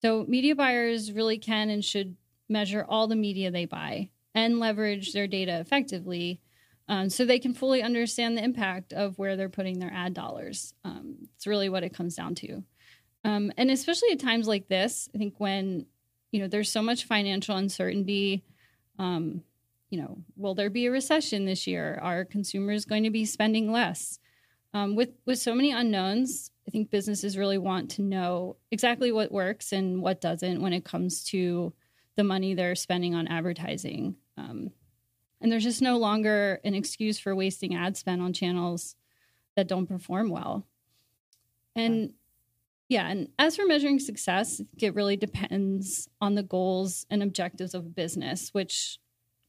So 0.00 0.24
media 0.26 0.54
buyers 0.54 1.12
really 1.12 1.36
can 1.36 1.68
and 1.68 1.84
should 1.84 2.16
measure 2.48 2.86
all 2.88 3.06
the 3.06 3.16
media 3.16 3.50
they 3.50 3.66
buy 3.66 4.08
and 4.34 4.58
leverage 4.58 5.12
their 5.12 5.26
data 5.26 5.60
effectively 5.60 6.40
um, 6.90 7.08
so 7.08 7.24
they 7.24 7.38
can 7.38 7.54
fully 7.54 7.84
understand 7.84 8.36
the 8.36 8.42
impact 8.42 8.92
of 8.92 9.16
where 9.16 9.36
they're 9.36 9.48
putting 9.48 9.78
their 9.78 9.92
ad 9.94 10.12
dollars. 10.12 10.74
Um, 10.84 11.28
it's 11.36 11.46
really 11.46 11.68
what 11.68 11.84
it 11.84 11.94
comes 11.94 12.16
down 12.16 12.34
to. 12.34 12.64
Um, 13.24 13.52
and 13.56 13.70
especially 13.70 14.10
at 14.10 14.18
times 14.18 14.48
like 14.48 14.66
this, 14.66 15.08
I 15.14 15.18
think 15.18 15.34
when 15.38 15.86
you 16.32 16.40
know 16.40 16.48
there's 16.48 16.70
so 16.70 16.82
much 16.82 17.04
financial 17.04 17.56
uncertainty. 17.56 18.44
Um, 18.98 19.44
you 19.88 20.00
know, 20.00 20.18
will 20.36 20.54
there 20.54 20.70
be 20.70 20.86
a 20.86 20.90
recession 20.90 21.44
this 21.44 21.66
year? 21.66 21.98
Are 22.02 22.24
consumers 22.24 22.84
going 22.84 23.04
to 23.04 23.10
be 23.10 23.24
spending 23.24 23.70
less? 23.70 24.18
Um, 24.74 24.96
with 24.96 25.10
with 25.26 25.38
so 25.38 25.54
many 25.54 25.70
unknowns, 25.70 26.50
I 26.66 26.72
think 26.72 26.90
businesses 26.90 27.38
really 27.38 27.58
want 27.58 27.92
to 27.92 28.02
know 28.02 28.56
exactly 28.72 29.12
what 29.12 29.30
works 29.30 29.72
and 29.72 30.02
what 30.02 30.20
doesn't 30.20 30.60
when 30.60 30.72
it 30.72 30.84
comes 30.84 31.22
to 31.26 31.72
the 32.16 32.24
money 32.24 32.54
they're 32.54 32.74
spending 32.74 33.14
on 33.14 33.28
advertising. 33.28 34.16
Um, 34.36 34.72
and 35.40 35.50
there's 35.50 35.64
just 35.64 35.82
no 35.82 35.98
longer 35.98 36.60
an 36.64 36.74
excuse 36.74 37.18
for 37.18 37.34
wasting 37.34 37.74
ad 37.74 37.96
spend 37.96 38.20
on 38.20 38.32
channels 38.32 38.96
that 39.56 39.68
don't 39.68 39.86
perform 39.86 40.30
well. 40.30 40.66
And 41.74 42.12
yeah, 42.88 43.08
and 43.08 43.28
as 43.38 43.56
for 43.56 43.64
measuring 43.66 44.00
success, 44.00 44.60
it 44.78 44.94
really 44.94 45.16
depends 45.16 46.08
on 46.20 46.34
the 46.34 46.42
goals 46.42 47.06
and 47.08 47.22
objectives 47.22 47.74
of 47.74 47.86
a 47.86 47.88
business, 47.88 48.50
which 48.52 48.98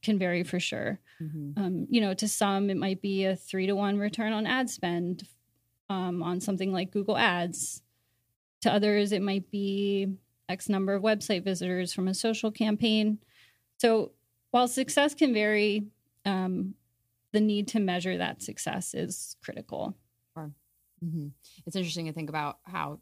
can 0.02 0.18
vary 0.18 0.44
for 0.44 0.60
sure. 0.60 1.00
Mm-hmm. 1.20 1.62
Um, 1.62 1.86
you 1.90 2.00
know, 2.00 2.14
to 2.14 2.28
some, 2.28 2.70
it 2.70 2.76
might 2.76 3.02
be 3.02 3.24
a 3.24 3.36
three 3.36 3.66
to 3.66 3.74
one 3.74 3.98
return 3.98 4.32
on 4.32 4.46
ad 4.46 4.70
spend 4.70 5.26
um, 5.90 6.22
on 6.22 6.40
something 6.40 6.72
like 6.72 6.92
Google 6.92 7.16
Ads. 7.16 7.82
To 8.62 8.72
others, 8.72 9.10
it 9.10 9.22
might 9.22 9.50
be 9.50 10.08
X 10.48 10.68
number 10.68 10.94
of 10.94 11.02
website 11.02 11.42
visitors 11.42 11.92
from 11.92 12.08
a 12.08 12.14
social 12.14 12.50
campaign. 12.50 13.18
So 13.78 14.12
while 14.52 14.68
success 14.68 15.14
can 15.14 15.34
vary, 15.34 15.88
um, 16.24 16.74
the 17.32 17.40
need 17.40 17.68
to 17.68 17.80
measure 17.80 18.16
that 18.16 18.42
success 18.42 18.94
is 18.94 19.36
critical. 19.42 19.96
Mm-hmm. 21.04 21.28
It's 21.66 21.76
interesting 21.76 22.06
to 22.06 22.12
think 22.12 22.28
about 22.28 22.58
how, 22.62 23.00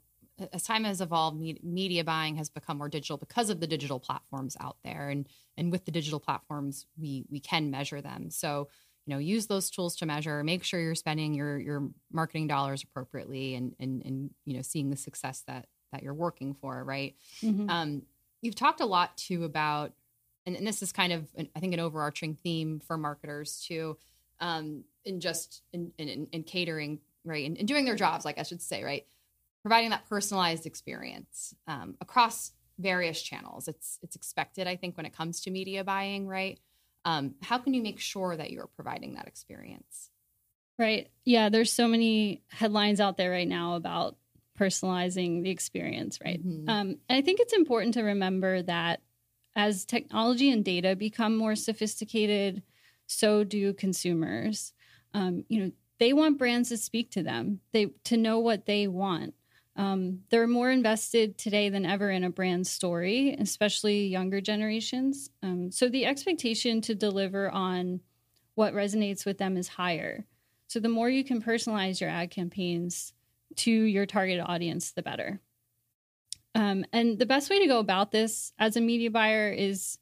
as 0.52 0.62
time 0.62 0.84
has 0.84 1.00
evolved, 1.00 1.38
media 1.62 2.02
buying 2.02 2.36
has 2.36 2.48
become 2.48 2.78
more 2.78 2.88
digital 2.88 3.18
because 3.18 3.50
of 3.50 3.60
the 3.60 3.66
digital 3.66 4.00
platforms 4.00 4.56
out 4.58 4.78
there, 4.82 5.10
and 5.10 5.28
and 5.58 5.70
with 5.70 5.84
the 5.84 5.90
digital 5.90 6.18
platforms, 6.18 6.86
we 6.98 7.26
we 7.30 7.40
can 7.40 7.70
measure 7.70 8.00
them. 8.00 8.30
So 8.30 8.68
you 9.06 9.14
know, 9.14 9.18
use 9.18 9.48
those 9.48 9.70
tools 9.70 9.96
to 9.96 10.06
measure. 10.06 10.42
Make 10.42 10.64
sure 10.64 10.80
you're 10.80 10.94
spending 10.94 11.34
your 11.34 11.58
your 11.58 11.90
marketing 12.10 12.46
dollars 12.46 12.82
appropriately, 12.82 13.54
and 13.54 13.74
and 13.78 14.02
and 14.04 14.30
you 14.46 14.56
know, 14.56 14.62
seeing 14.62 14.88
the 14.88 14.96
success 14.96 15.42
that 15.46 15.66
that 15.92 16.02
you're 16.02 16.14
working 16.14 16.54
for. 16.54 16.82
Right. 16.84 17.16
Mm-hmm. 17.42 17.68
Um, 17.68 18.02
you've 18.40 18.54
talked 18.54 18.80
a 18.80 18.86
lot 18.86 19.18
too 19.18 19.44
about 19.44 19.92
and, 20.46 20.56
and 20.56 20.66
this 20.66 20.82
is 20.82 20.92
kind 20.92 21.12
of 21.12 21.28
an, 21.36 21.48
I 21.54 21.60
think 21.60 21.74
an 21.74 21.80
overarching 21.80 22.34
theme 22.34 22.80
for 22.80 22.96
marketers 22.96 23.64
too, 23.66 23.96
um, 24.40 24.84
in 25.04 25.20
just 25.20 25.62
in, 25.72 25.92
in, 25.98 26.28
in 26.32 26.42
catering 26.42 27.00
right 27.24 27.46
and, 27.46 27.68
doing 27.68 27.84
their 27.84 27.96
jobs, 27.96 28.24
like 28.24 28.38
I 28.38 28.42
should 28.42 28.62
say, 28.62 28.82
right, 28.82 29.06
providing 29.62 29.90
that 29.90 30.08
personalized 30.08 30.66
experience 30.66 31.54
um, 31.66 31.96
across 32.00 32.52
various 32.78 33.20
channels. 33.20 33.68
It's 33.68 33.98
it's 34.02 34.16
expected, 34.16 34.66
I 34.66 34.76
think, 34.76 34.96
when 34.96 35.06
it 35.06 35.14
comes 35.14 35.42
to 35.42 35.50
media 35.50 35.84
buying, 35.84 36.26
right? 36.26 36.58
Um, 37.04 37.34
how 37.42 37.58
can 37.58 37.74
you 37.74 37.82
make 37.82 38.00
sure 38.00 38.36
that 38.36 38.50
you're 38.50 38.68
providing 38.68 39.14
that 39.14 39.26
experience? 39.26 40.10
Right. 40.78 41.10
Yeah. 41.24 41.50
There's 41.50 41.72
so 41.72 41.88
many 41.88 42.42
headlines 42.48 43.00
out 43.00 43.16
there 43.16 43.30
right 43.30 43.48
now 43.48 43.74
about 43.74 44.16
personalizing 44.58 45.42
the 45.42 45.50
experience, 45.50 46.18
right? 46.24 46.44
Mm-hmm. 46.46 46.68
Um, 46.68 46.88
and 47.08 47.18
I 47.18 47.22
think 47.22 47.40
it's 47.40 47.52
important 47.52 47.94
to 47.94 48.02
remember 48.02 48.62
that 48.62 49.00
as 49.56 49.84
technology 49.84 50.50
and 50.50 50.64
data 50.64 50.96
become 50.96 51.36
more 51.36 51.56
sophisticated, 51.56 52.62
so 53.06 53.44
do 53.44 53.72
consumers. 53.72 54.72
Um, 55.14 55.44
you 55.48 55.60
know, 55.60 55.72
they 55.98 56.12
want 56.12 56.38
brands 56.38 56.70
to 56.70 56.76
speak 56.76 57.10
to 57.12 57.22
them, 57.22 57.60
they 57.72 57.88
to 58.04 58.16
know 58.16 58.38
what 58.38 58.66
they 58.66 58.86
want. 58.86 59.34
Um, 59.76 60.20
they're 60.30 60.46
more 60.46 60.70
invested 60.70 61.38
today 61.38 61.68
than 61.68 61.86
ever 61.86 62.10
in 62.10 62.24
a 62.24 62.30
brand 62.30 62.66
story, 62.66 63.36
especially 63.38 64.06
younger 64.06 64.40
generations. 64.40 65.30
Um, 65.42 65.70
so 65.70 65.88
the 65.88 66.06
expectation 66.06 66.80
to 66.82 66.94
deliver 66.94 67.50
on 67.50 68.00
what 68.56 68.74
resonates 68.74 69.24
with 69.24 69.38
them 69.38 69.56
is 69.56 69.68
higher. 69.68 70.26
So 70.66 70.80
the 70.80 70.88
more 70.88 71.08
you 71.08 71.24
can 71.24 71.40
personalize 71.40 72.00
your 72.00 72.10
ad 72.10 72.30
campaigns 72.30 73.12
to 73.56 73.70
your 73.70 74.06
target 74.06 74.40
audience, 74.40 74.92
the 74.92 75.02
better. 75.02 75.40
Um, 76.54 76.84
and 76.92 77.18
the 77.18 77.26
best 77.26 77.50
way 77.50 77.60
to 77.60 77.66
go 77.66 77.78
about 77.78 78.10
this 78.10 78.52
as 78.58 78.76
a 78.76 78.80
media 78.80 79.10
buyer 79.10 79.50
is 79.50 79.98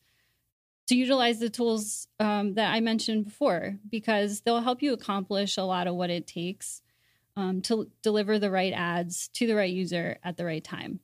to 0.86 0.96
utilize 0.96 1.38
the 1.38 1.50
tools 1.50 2.08
um, 2.18 2.54
that 2.54 2.72
I 2.72 2.80
mentioned 2.80 3.26
before 3.26 3.76
because 3.90 4.40
they'll 4.40 4.62
help 4.62 4.82
you 4.82 4.94
accomplish 4.94 5.58
a 5.58 5.62
lot 5.62 5.86
of 5.86 5.94
what 5.94 6.10
it 6.10 6.26
takes 6.26 6.80
um, 7.36 7.60
to 7.62 7.90
deliver 8.02 8.38
the 8.38 8.50
right 8.50 8.72
ads 8.72 9.28
to 9.34 9.46
the 9.46 9.54
right 9.54 9.72
user 9.72 10.18
at 10.24 10.36
the 10.36 10.46
right 10.46 10.64
time. 10.64 11.00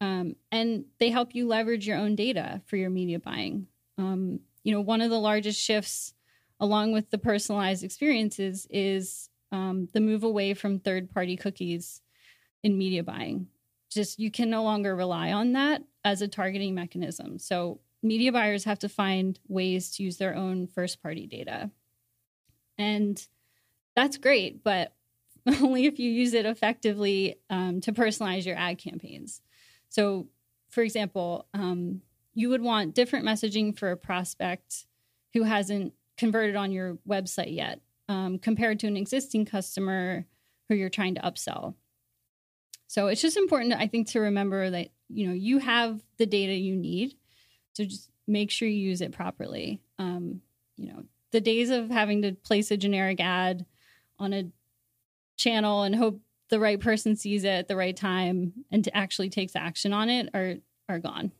Um, 0.00 0.34
and 0.50 0.86
they 0.98 1.10
help 1.10 1.34
you 1.34 1.46
leverage 1.46 1.86
your 1.86 1.96
own 1.96 2.16
data 2.16 2.60
for 2.66 2.76
your 2.76 2.90
media 2.90 3.20
buying. 3.20 3.68
Um, 3.96 4.40
you 4.64 4.72
know, 4.72 4.80
one 4.80 5.00
of 5.00 5.10
the 5.10 5.20
largest 5.20 5.60
shifts, 5.60 6.14
along 6.58 6.92
with 6.92 7.10
the 7.10 7.18
personalized 7.18 7.84
experiences, 7.84 8.66
is 8.68 9.30
um, 9.52 9.88
the 9.92 10.00
move 10.00 10.24
away 10.24 10.54
from 10.54 10.80
third 10.80 11.12
party 11.14 11.36
cookies 11.36 12.02
in 12.64 12.76
media 12.76 13.04
buying 13.04 13.46
just 13.92 14.18
you 14.18 14.30
can 14.30 14.50
no 14.50 14.62
longer 14.62 14.94
rely 14.94 15.32
on 15.32 15.52
that 15.52 15.82
as 16.04 16.22
a 16.22 16.28
targeting 16.28 16.74
mechanism. 16.74 17.38
So 17.38 17.80
media 18.02 18.32
buyers 18.32 18.64
have 18.64 18.78
to 18.80 18.88
find 18.88 19.38
ways 19.48 19.90
to 19.92 20.02
use 20.02 20.16
their 20.16 20.34
own 20.34 20.66
first 20.66 21.02
party 21.02 21.26
data. 21.26 21.70
And 22.78 23.24
that's 23.94 24.16
great, 24.16 24.64
but 24.64 24.92
only 25.46 25.86
if 25.86 25.98
you 25.98 26.10
use 26.10 26.34
it 26.34 26.46
effectively 26.46 27.36
um, 27.50 27.80
to 27.82 27.92
personalize 27.92 28.46
your 28.46 28.56
ad 28.56 28.78
campaigns. 28.78 29.40
So, 29.88 30.28
for 30.70 30.82
example, 30.82 31.46
um, 31.52 32.00
you 32.34 32.48
would 32.48 32.62
want 32.62 32.94
different 32.94 33.26
messaging 33.26 33.78
for 33.78 33.90
a 33.90 33.96
prospect 33.96 34.86
who 35.34 35.42
hasn't 35.42 35.92
converted 36.16 36.56
on 36.56 36.72
your 36.72 36.98
website 37.08 37.54
yet 37.54 37.80
um, 38.08 38.38
compared 38.38 38.78
to 38.80 38.86
an 38.86 38.96
existing 38.96 39.44
customer 39.44 40.26
who 40.68 40.74
you're 40.74 40.88
trying 40.88 41.14
to 41.16 41.20
upsell. 41.20 41.74
So 42.92 43.06
it's 43.06 43.22
just 43.22 43.38
important, 43.38 43.72
I 43.72 43.86
think, 43.86 44.08
to 44.08 44.20
remember 44.20 44.68
that 44.68 44.88
you 45.08 45.26
know 45.26 45.32
you 45.32 45.56
have 45.60 46.02
the 46.18 46.26
data 46.26 46.52
you 46.52 46.76
need, 46.76 47.14
so 47.72 47.86
just 47.86 48.10
make 48.28 48.50
sure 48.50 48.68
you 48.68 48.90
use 48.90 49.00
it 49.00 49.12
properly. 49.12 49.80
Um, 49.98 50.42
you 50.76 50.92
know, 50.92 51.04
the 51.30 51.40
days 51.40 51.70
of 51.70 51.88
having 51.88 52.20
to 52.20 52.32
place 52.32 52.70
a 52.70 52.76
generic 52.76 53.18
ad 53.18 53.64
on 54.18 54.34
a 54.34 54.50
channel 55.38 55.84
and 55.84 55.96
hope 55.96 56.20
the 56.50 56.60
right 56.60 56.78
person 56.78 57.16
sees 57.16 57.44
it 57.44 57.48
at 57.48 57.66
the 57.66 57.76
right 57.76 57.96
time 57.96 58.52
and 58.70 58.84
to 58.84 58.94
actually 58.94 59.30
takes 59.30 59.56
action 59.56 59.94
on 59.94 60.10
it 60.10 60.28
are 60.34 60.56
are 60.86 60.98
gone. 60.98 61.32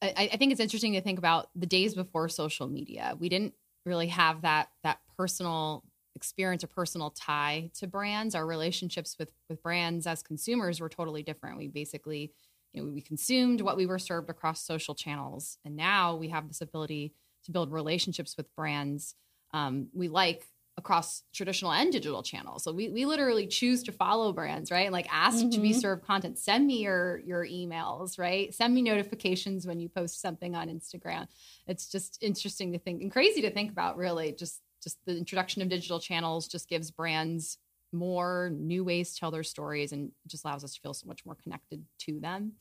I, 0.00 0.30
I 0.32 0.36
think 0.38 0.50
it's 0.50 0.62
interesting 0.62 0.94
to 0.94 1.02
think 1.02 1.18
about 1.18 1.50
the 1.54 1.66
days 1.66 1.94
before 1.94 2.30
social 2.30 2.68
media. 2.68 3.14
We 3.18 3.28
didn't 3.28 3.52
really 3.84 4.08
have 4.08 4.40
that 4.42 4.70
that 4.82 5.00
personal 5.18 5.84
experience 6.16 6.64
or 6.64 6.68
personal 6.68 7.10
tie 7.10 7.70
to 7.78 7.86
brands. 7.86 8.34
Our 8.34 8.46
relationships 8.46 9.16
with 9.18 9.32
with 9.48 9.62
brands 9.62 10.06
as 10.06 10.22
consumers 10.22 10.80
were 10.80 10.88
totally 10.88 11.22
different. 11.22 11.58
We 11.58 11.68
basically, 11.68 12.32
you 12.72 12.82
know, 12.82 12.90
we 12.90 13.00
consumed 13.00 13.60
what 13.60 13.76
we 13.76 13.86
were 13.86 14.00
served 14.00 14.30
across 14.30 14.64
social 14.64 14.96
channels, 14.96 15.58
and 15.64 15.76
now 15.76 16.16
we 16.16 16.28
have 16.28 16.48
this 16.48 16.60
ability 16.60 17.12
to 17.44 17.52
build 17.52 17.70
relationships 17.70 18.36
with 18.36 18.52
brands 18.56 19.14
um, 19.52 19.88
we 19.94 20.08
like 20.08 20.46
across 20.78 21.22
traditional 21.32 21.72
and 21.72 21.90
digital 21.90 22.22
channels. 22.22 22.62
So 22.62 22.70
we, 22.72 22.90
we 22.90 23.06
literally 23.06 23.46
choose 23.46 23.82
to 23.84 23.92
follow 23.92 24.32
brands, 24.32 24.70
right? 24.70 24.92
Like 24.92 25.06
ask 25.10 25.38
mm-hmm. 25.38 25.50
to 25.50 25.60
be 25.60 25.70
mm-hmm. 25.70 25.78
served 25.78 26.04
content. 26.04 26.38
Send 26.38 26.66
me 26.66 26.82
your 26.82 27.20
your 27.20 27.46
emails, 27.46 28.18
right? 28.18 28.54
Send 28.54 28.74
me 28.74 28.82
notifications 28.82 29.66
when 29.66 29.80
you 29.80 29.88
post 29.88 30.20
something 30.20 30.54
on 30.54 30.68
Instagram. 30.68 31.28
It's 31.66 31.90
just 31.90 32.18
interesting 32.22 32.72
to 32.72 32.78
think 32.78 33.00
and 33.00 33.10
crazy 33.10 33.40
to 33.42 33.50
think 33.50 33.70
about 33.70 33.96
really 33.96 34.32
just 34.32 34.60
just 34.86 34.98
the 35.04 35.16
introduction 35.16 35.62
of 35.62 35.68
digital 35.68 35.98
channels 35.98 36.46
just 36.46 36.68
gives 36.68 36.92
brands 36.92 37.58
more 37.92 38.52
new 38.54 38.84
ways 38.84 39.12
to 39.12 39.18
tell 39.18 39.32
their 39.32 39.42
stories 39.42 39.90
and 39.90 40.12
just 40.28 40.44
allows 40.44 40.62
us 40.62 40.74
to 40.74 40.80
feel 40.80 40.94
so 40.94 41.08
much 41.08 41.26
more 41.26 41.34
connected 41.42 41.84
to 41.98 42.20
them. 42.20 42.52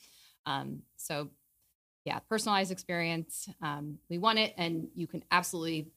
Um, 0.47 0.81
so 0.97 1.29
yeah, 2.03 2.17
personalized 2.27 2.71
experience. 2.71 3.47
Um, 3.61 3.99
we 4.09 4.17
want 4.17 4.39
it, 4.39 4.55
and 4.57 4.87
you 4.95 5.05
can 5.05 5.23
absolutely 5.29 5.91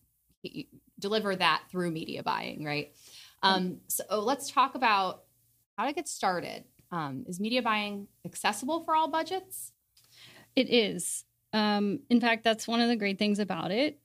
deliver 0.99 1.35
that 1.35 1.62
through 1.70 1.92
media 1.92 2.23
buying, 2.23 2.62
right? 2.62 2.92
Um, 3.42 3.78
so 3.88 4.20
let's 4.20 4.50
talk 4.50 4.75
about 4.75 5.25
how 5.78 5.87
to 5.87 5.94
get 5.94 6.08
started. 6.08 6.64
Um, 6.92 7.25
is 7.26 7.40
media 7.40 7.62
buying 7.62 8.06
accessible 8.26 8.85
for 8.85 8.94
all 8.94 9.08
budgets? 9.08 9.73
It 10.56 10.68
is. 10.68 11.25
Um, 11.54 12.00
in 12.11 12.20
fact, 12.20 12.44
that's 12.44 12.68
one 12.68 12.82
of 12.82 12.88
the 12.88 12.97
great 12.97 13.18
things 13.18 13.38
about 13.38 13.70
it. 13.70 13.99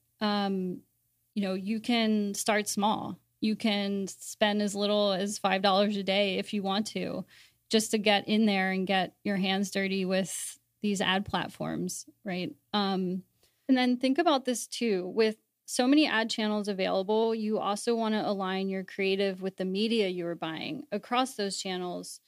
You 1.35 1.43
know, 1.43 1.53
you 1.53 1.79
can 1.79 2.33
start 2.33 2.67
small. 2.67 3.19
You 3.41 3.55
can 3.55 4.07
spend 4.07 4.61
as 4.61 4.75
little 4.75 5.11
as 5.11 5.39
$5 5.39 5.97
a 5.97 6.03
day 6.03 6.37
if 6.37 6.53
you 6.53 6.63
want 6.63 6.87
to, 6.87 7.25
just 7.69 7.91
to 7.91 7.97
get 7.97 8.27
in 8.27 8.45
there 8.45 8.71
and 8.71 8.87
get 8.87 9.15
your 9.23 9.37
hands 9.37 9.71
dirty 9.71 10.05
with 10.05 10.59
these 10.81 11.01
ad 11.01 11.25
platforms, 11.25 12.05
right? 12.23 12.53
Um, 12.73 13.23
and 13.67 13.77
then 13.77 13.97
think 13.97 14.17
about 14.17 14.45
this 14.45 14.67
too 14.67 15.07
with 15.07 15.37
so 15.65 15.87
many 15.87 16.07
ad 16.07 16.29
channels 16.29 16.67
available, 16.67 17.33
you 17.33 17.57
also 17.57 17.95
want 17.95 18.13
to 18.15 18.27
align 18.27 18.69
your 18.69 18.83
creative 18.83 19.41
with 19.41 19.57
the 19.57 19.65
media 19.65 20.07
you 20.09 20.27
are 20.27 20.35
buying 20.35 20.83
across 20.91 21.35
those 21.35 21.57
channels 21.57 22.19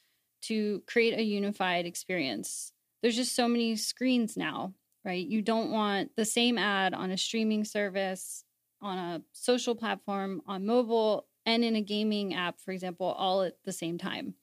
to 0.42 0.82
create 0.86 1.18
a 1.18 1.22
unified 1.22 1.86
experience. 1.86 2.72
There's 3.02 3.16
just 3.16 3.36
so 3.36 3.46
many 3.46 3.76
screens 3.76 4.36
now, 4.36 4.74
right? 5.04 5.24
You 5.24 5.42
don't 5.42 5.70
want 5.70 6.12
the 6.16 6.24
same 6.24 6.56
ad 6.56 6.94
on 6.94 7.10
a 7.10 7.18
streaming 7.18 7.64
service, 7.64 8.44
on 8.86 8.98
a 8.98 9.22
social 9.32 9.74
platform, 9.74 10.40
on 10.46 10.64
mobile, 10.64 11.26
and 11.44 11.64
in 11.64 11.74
a 11.74 11.82
gaming 11.82 12.34
app, 12.34 12.60
for 12.60 12.70
example, 12.70 13.06
all 13.06 13.42
at 13.42 13.56
the 13.64 13.72
same 13.72 13.98
time. 13.98 14.34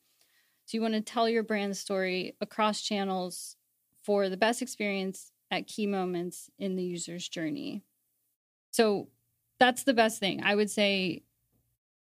So 0.65 0.77
you 0.77 0.81
want 0.81 0.93
to 0.95 1.01
tell 1.01 1.29
your 1.29 1.43
brand 1.43 1.75
story 1.77 2.35
across 2.41 2.81
channels 2.81 3.55
for 4.01 4.27
the 4.27 4.38
best 4.38 4.62
experience 4.62 5.31
at 5.50 5.67
key 5.67 5.88
moments 5.88 6.50
in 6.59 6.75
the 6.75 6.83
user's 6.83 7.27
journey. 7.27 7.83
So 8.71 9.07
that's 9.59 9.83
the 9.83 9.93
best 9.93 10.19
thing. 10.19 10.43
I 10.43 10.55
would 10.55 10.69
say 10.69 11.23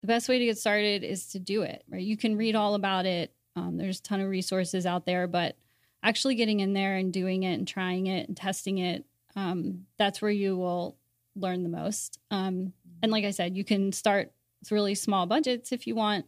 the 0.02 0.08
best 0.08 0.28
way 0.28 0.40
to 0.40 0.46
get 0.46 0.58
started 0.58 1.04
is 1.04 1.28
to 1.28 1.40
do 1.40 1.62
it, 1.62 1.84
right? 1.88 2.02
You 2.02 2.18
can 2.18 2.36
read 2.36 2.56
all 2.56 2.76
about 2.76 3.06
it. 3.06 3.34
Um, 3.56 3.78
there's 3.78 4.00
a 4.00 4.04
ton 4.04 4.20
of 4.20 4.30
resources 4.30 4.86
out 4.86 5.06
there, 5.06 5.28
but 5.28 5.56
actually 6.04 6.36
getting 6.36 6.60
in 6.60 6.74
there 6.74 6.96
and 6.98 7.14
doing 7.14 7.44
it 7.44 7.54
and 7.54 7.68
trying 7.68 8.08
it 8.08 8.28
and 8.28 8.36
testing 8.36 8.78
it, 8.80 9.06
um, 9.38 9.86
that's 9.98 10.22
where 10.22 10.32
you 10.32 10.58
will 10.58 10.98
learn 11.36 11.64
the 11.64 11.70
most. 11.70 12.20
Um, 12.32 12.74
and 13.02 13.12
like 13.12 13.26
I 13.26 13.32
said, 13.32 13.56
you 13.56 13.64
can 13.64 13.92
start 13.92 14.32
with 14.60 14.72
really 14.72 14.96
small 14.96 15.26
budgets 15.26 15.72
if 15.72 15.88
you 15.88 15.96
want, 15.96 16.26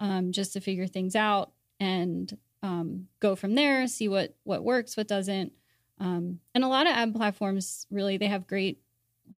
um, 0.00 0.32
just 0.32 0.52
to 0.54 0.60
figure 0.60 0.86
things 0.86 1.16
out 1.16 1.52
and 1.80 2.36
um, 2.62 3.08
go 3.20 3.36
from 3.36 3.54
there, 3.54 3.86
see 3.86 4.08
what 4.08 4.34
what 4.44 4.64
works, 4.64 4.96
what 4.96 5.08
doesn't. 5.08 5.52
Um, 6.00 6.40
and 6.54 6.64
a 6.64 6.68
lot 6.68 6.86
of 6.86 6.92
ad 6.92 7.14
platforms 7.14 7.86
really 7.90 8.16
they 8.16 8.26
have 8.26 8.46
great 8.46 8.80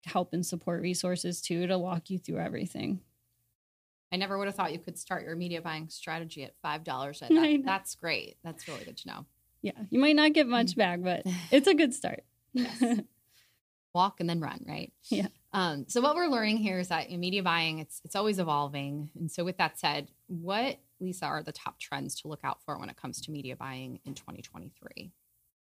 help 0.06 0.34
and 0.34 0.46
support 0.46 0.82
resources 0.82 1.42
too 1.42 1.68
to 1.68 1.78
walk 1.78 2.10
you 2.10 2.18
through 2.18 2.40
everything. 2.40 3.02
I 4.12 4.18
never 4.18 4.38
would 4.38 4.48
have 4.48 4.56
thought 4.56 4.74
you 4.74 4.80
could 4.80 4.98
start 4.98 5.24
your 5.24 5.36
media 5.36 5.62
buying 5.62 5.90
strategy 5.90 6.44
at 6.44 6.54
five 6.62 6.84
dollars. 6.84 7.22
That, 7.30 7.62
that's 7.64 7.96
great. 7.96 8.38
That's 8.44 8.68
really 8.68 8.84
good 8.84 8.98
to 8.98 9.08
know. 9.08 9.26
Yeah, 9.62 9.74
you 9.90 10.00
might 10.00 10.16
not 10.16 10.34
get 10.34 10.48
much 10.48 10.76
back, 10.76 11.02
but 11.02 11.24
it's 11.52 11.68
a 11.68 11.74
good 11.74 11.94
start. 11.94 12.24
yes. 12.54 12.82
Walk 13.94 14.20
and 14.20 14.30
then 14.30 14.40
run, 14.40 14.64
right? 14.68 14.94
Yeah. 15.10 15.28
Um, 15.52 15.86
so 15.88 16.02
what 16.02 16.16
we're 16.16 16.28
learning 16.28 16.58
here 16.58 16.80
is 16.80 16.90
that 16.90 17.10
in 17.10 17.20
media 17.20 17.42
buying, 17.42 17.80
it's 17.80 18.02
it's 18.04 18.16
always 18.16 18.40
evolving. 18.40 19.10
And 19.16 19.32
so 19.32 19.44
with 19.44 19.58
that 19.58 19.80
said, 19.80 20.10
what 20.28 20.78
Lisa 21.00 21.26
are 21.26 21.42
the 21.42 21.52
top 21.52 21.80
trends 21.80 22.16
to 22.22 22.28
look 22.28 22.42
out 22.44 22.62
for 22.64 22.78
when 22.78 22.90
it 22.90 22.98
comes 22.98 23.22
to 23.22 23.32
media 23.32 23.56
buying 23.56 24.00
in 24.06 24.14
2023? 24.14 25.12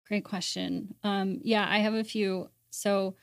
Great 0.08 0.24
question. 0.24 0.94
Um, 1.04 1.40
yeah, 1.44 1.66
I 1.68 1.78
have 1.78 1.94
a 1.94 2.02
few. 2.02 2.50
So 2.70 3.14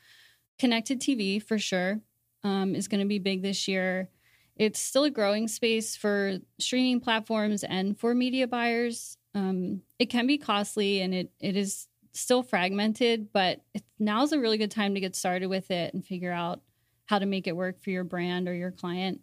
Connected 0.58 1.00
TV 1.00 1.40
for 1.40 1.58
sure 1.58 2.00
um, 2.42 2.74
is 2.74 2.88
going 2.88 3.00
to 3.00 3.06
be 3.06 3.18
big 3.18 3.42
this 3.42 3.68
year. 3.68 4.08
It's 4.56 4.80
still 4.80 5.04
a 5.04 5.10
growing 5.10 5.46
space 5.46 5.94
for 5.94 6.38
streaming 6.58 7.00
platforms 7.00 7.62
and 7.62 7.96
for 7.96 8.12
media 8.12 8.48
buyers. 8.48 9.16
Um, 9.34 9.82
it 10.00 10.06
can 10.06 10.26
be 10.26 10.36
costly 10.36 11.00
and 11.00 11.14
it 11.14 11.30
it 11.38 11.56
is 11.56 11.86
still 12.12 12.42
fragmented, 12.42 13.32
but 13.32 13.60
now's 13.98 14.32
a 14.32 14.38
really 14.38 14.58
good 14.58 14.70
time 14.70 14.94
to 14.94 15.00
get 15.00 15.16
started 15.16 15.46
with 15.48 15.70
it 15.70 15.94
and 15.94 16.04
figure 16.04 16.32
out 16.32 16.60
how 17.06 17.18
to 17.18 17.26
make 17.26 17.46
it 17.46 17.56
work 17.56 17.80
for 17.82 17.90
your 17.90 18.04
brand 18.04 18.48
or 18.48 18.54
your 18.54 18.70
client. 18.70 19.20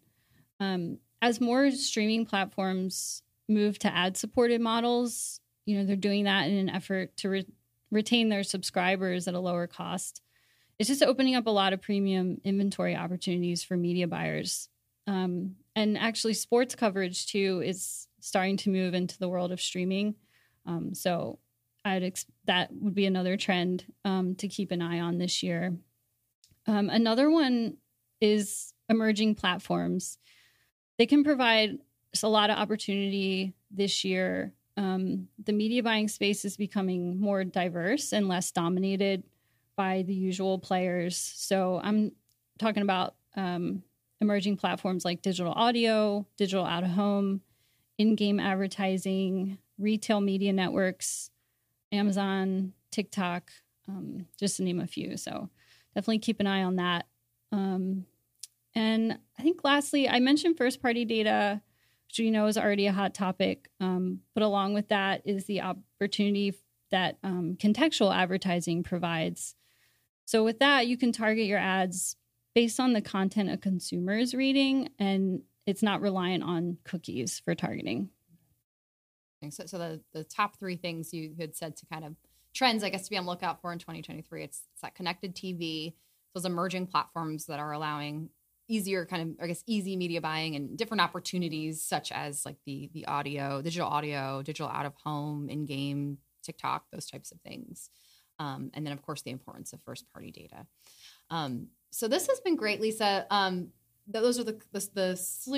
Um, 0.59 0.99
as 1.21 1.41
more 1.41 1.71
streaming 1.71 2.25
platforms 2.25 3.21
move 3.47 3.79
to 3.79 3.95
ad 3.95 4.17
supported 4.17 4.61
models, 4.61 5.39
you 5.65 5.77
know, 5.77 5.85
they're 5.85 5.95
doing 5.95 6.25
that 6.25 6.47
in 6.47 6.55
an 6.55 6.69
effort 6.69 7.15
to 7.17 7.29
re- 7.29 7.47
retain 7.91 8.29
their 8.29 8.43
subscribers 8.43 9.27
at 9.27 9.33
a 9.33 9.39
lower 9.39 9.67
cost 9.67 10.21
it's 10.77 10.89
just 10.89 11.03
opening 11.03 11.35
up 11.35 11.47
a 11.47 11.51
lot 11.51 11.73
of 11.73 11.81
premium 11.81 12.39
inventory 12.43 12.95
opportunities 12.95 13.63
for 13.63 13.77
media 13.77 14.07
buyers. 14.07 14.69
Um, 15.07 15.55
and 15.75 15.97
actually, 15.97 16.33
sports 16.33 16.75
coverage 16.75 17.27
too 17.27 17.61
is 17.63 18.07
starting 18.19 18.57
to 18.57 18.69
move 18.69 18.93
into 18.93 19.17
the 19.17 19.29
world 19.29 19.51
of 19.51 19.61
streaming. 19.61 20.15
Um, 20.65 20.93
so 20.93 21.39
I'd 21.85 22.03
ex- 22.03 22.25
that 22.45 22.69
would 22.73 22.95
be 22.95 23.05
another 23.05 23.37
trend 23.37 23.85
um, 24.03 24.35
to 24.35 24.47
keep 24.47 24.71
an 24.71 24.81
eye 24.81 24.99
on 24.99 25.19
this 25.19 25.43
year. 25.43 25.77
Um, 26.67 26.89
another 26.89 27.29
one 27.29 27.77
is 28.19 28.73
emerging 28.89 29.35
platforms. 29.35 30.17
They 30.97 31.05
can 31.05 31.23
provide 31.23 31.77
a 32.23 32.27
lot 32.27 32.49
of 32.49 32.57
opportunity 32.57 33.53
this 33.69 34.03
year. 34.03 34.53
Um, 34.77 35.27
the 35.43 35.53
media 35.53 35.83
buying 35.83 36.07
space 36.07 36.43
is 36.43 36.57
becoming 36.57 37.19
more 37.19 37.43
diverse 37.43 38.13
and 38.13 38.27
less 38.27 38.51
dominated 38.51 39.23
by 39.77 40.03
the 40.07 40.13
usual 40.13 40.57
players. 40.57 41.15
So 41.17 41.79
I'm 41.83 42.13
talking 42.57 42.83
about 42.83 43.15
um, 43.35 43.83
emerging 44.21 44.57
platforms 44.57 45.05
like 45.05 45.21
digital 45.21 45.53
audio, 45.53 46.25
digital 46.37 46.65
out 46.65 46.83
of 46.83 46.89
home, 46.89 47.41
in 47.97 48.15
game 48.15 48.39
advertising, 48.39 49.57
retail 49.77 50.19
media 50.19 50.51
networks, 50.51 51.29
Amazon, 51.95 52.73
TikTok, 52.91 53.51
um, 53.87 54.25
just 54.39 54.57
to 54.57 54.63
name 54.63 54.79
a 54.79 54.87
few. 54.87 55.17
So 55.17 55.49
definitely 55.93 56.19
keep 56.19 56.39
an 56.39 56.47
eye 56.47 56.63
on 56.63 56.75
that. 56.77 57.07
Um, 57.51 58.05
and 58.73 59.17
I 59.39 59.43
think 59.43 59.63
lastly, 59.63 60.09
I 60.09 60.19
mentioned 60.19 60.57
first 60.57 60.81
party 60.81 61.05
data, 61.05 61.61
which 62.07 62.19
we 62.19 62.31
know 62.31 62.47
is 62.47 62.57
already 62.57 62.87
a 62.87 62.93
hot 62.93 63.13
topic. 63.13 63.69
Um, 63.79 64.19
but 64.33 64.43
along 64.43 64.73
with 64.73 64.89
that 64.89 65.21
is 65.25 65.45
the 65.45 65.61
opportunity 65.61 66.53
that 66.91 67.17
um, 67.23 67.57
contextual 67.59 68.15
advertising 68.15 68.83
provides 68.83 69.55
so 70.25 70.43
with 70.43 70.59
that, 70.59 70.87
you 70.87 70.97
can 70.97 71.11
target 71.11 71.45
your 71.45 71.59
ads 71.59 72.17
based 72.53 72.79
on 72.79 72.93
the 72.93 73.01
content 73.01 73.51
a 73.51 73.57
consumer 73.57 74.17
is 74.17 74.33
reading, 74.33 74.89
and 74.97 75.43
it's 75.67 75.83
not 75.83 76.01
reliant 76.01 76.43
on 76.43 76.77
cookies 76.83 77.39
for 77.39 77.53
targeting. 77.53 78.09
So, 79.49 79.65
so 79.65 79.77
the, 79.77 80.01
the 80.13 80.23
top 80.23 80.57
three 80.57 80.75
things 80.75 81.13
you 81.13 81.35
had 81.39 81.55
said 81.55 81.75
to 81.77 81.85
kind 81.85 82.03
of 82.03 82.15
trends, 82.53 82.83
I 82.83 82.89
guess, 82.89 83.03
to 83.03 83.09
be 83.09 83.17
on 83.17 83.25
lookout 83.25 83.61
for 83.61 83.71
in 83.71 83.79
2023, 83.79 84.43
it's, 84.43 84.63
it's 84.73 84.81
that 84.81 84.95
connected 84.95 85.35
TV, 85.35 85.93
those 86.33 86.45
emerging 86.45 86.87
platforms 86.87 87.45
that 87.45 87.59
are 87.59 87.71
allowing 87.71 88.29
easier 88.67 89.05
kind 89.05 89.21
of, 89.21 89.43
I 89.43 89.47
guess, 89.47 89.63
easy 89.67 89.95
media 89.95 90.21
buying 90.21 90.55
and 90.55 90.77
different 90.77 91.01
opportunities 91.01 91.83
such 91.83 92.11
as 92.11 92.45
like 92.45 92.57
the 92.65 92.89
the 92.93 93.05
audio, 93.05 93.61
digital 93.61 93.87
audio, 93.87 94.41
digital 94.41 94.69
out 94.69 94.85
of 94.85 94.93
home, 95.03 95.49
in 95.49 95.65
game, 95.65 96.17
TikTok, 96.43 96.85
those 96.91 97.05
types 97.05 97.31
of 97.31 97.39
things. 97.41 97.89
Um, 98.39 98.71
and 98.73 98.85
then, 98.85 98.93
of 98.93 99.01
course, 99.01 99.21
the 99.21 99.31
importance 99.31 99.71
of 99.73 99.81
first 99.85 100.11
party 100.11 100.31
data. 100.31 100.65
Um, 101.29 101.67
so 101.91 102.07
this 102.07 102.27
has 102.27 102.39
been 102.41 102.55
great, 102.55 102.81
Lisa. 102.81 103.25
Um, 103.29 103.69
those 104.07 104.39
are 104.39 104.43
the, 104.43 104.59
the, 104.71 104.89
the, 104.93 105.15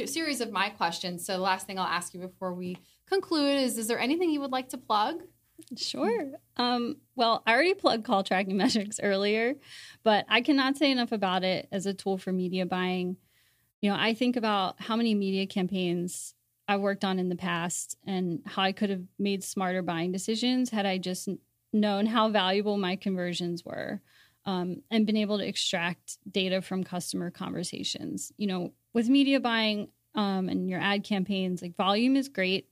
series 0.07 0.41
of 0.41 0.51
my 0.51 0.69
questions. 0.69 1.25
So 1.25 1.33
the 1.33 1.39
last 1.39 1.67
thing 1.67 1.77
I'll 1.77 1.85
ask 1.85 2.13
you 2.13 2.19
before 2.19 2.53
we 2.53 2.77
conclude 3.07 3.57
is: 3.57 3.77
Is 3.77 3.87
there 3.87 3.99
anything 3.99 4.29
you 4.29 4.41
would 4.41 4.51
like 4.51 4.69
to 4.69 4.77
plug? 4.77 5.23
Sure. 5.75 6.31
Um, 6.55 6.97
well, 7.15 7.41
I 7.45 7.53
already 7.53 7.73
plugged 7.73 8.05
call 8.05 8.23
tracking 8.23 8.57
metrics 8.57 8.99
earlier, 9.01 9.55
but 10.03 10.25
I 10.29 10.41
cannot 10.41 10.77
say 10.77 10.91
enough 10.91 11.11
about 11.11 11.43
it 11.43 11.67
as 11.71 11.85
a 11.85 11.93
tool 11.93 12.17
for 12.17 12.31
media 12.31 12.65
buying. 12.65 13.17
You 13.81 13.91
know, 13.91 13.97
I 13.99 14.13
think 14.13 14.35
about 14.35 14.81
how 14.81 14.95
many 14.95 15.13
media 15.13 15.45
campaigns 15.45 16.33
I've 16.67 16.81
worked 16.81 17.05
on 17.05 17.19
in 17.19 17.29
the 17.29 17.35
past 17.35 17.97
and 18.05 18.41
how 18.45 18.61
I 18.63 18.71
could 18.71 18.89
have 18.89 19.03
made 19.17 19.43
smarter 19.43 19.81
buying 19.81 20.11
decisions 20.11 20.69
had 20.69 20.85
I 20.85 20.97
just 20.97 21.29
known 21.71 22.05
how 22.05 22.29
valuable 22.29 22.77
my 22.77 22.95
conversions 22.95 23.63
were. 23.63 24.01
Um, 24.47 24.81
and 24.89 25.05
been 25.05 25.17
able 25.17 25.37
to 25.37 25.47
extract 25.47 26.17
data 26.31 26.61
from 26.61 26.83
customer 26.83 27.29
conversations. 27.29 28.31
You 28.37 28.47
know, 28.47 28.73
with 28.93 29.09
media 29.09 29.39
buying 29.39 29.89
um, 30.15 30.49
and 30.49 30.69
your 30.69 30.79
ad 30.79 31.03
campaigns, 31.03 31.61
like 31.61 31.75
volume 31.75 32.15
is 32.15 32.29
great 32.29 32.67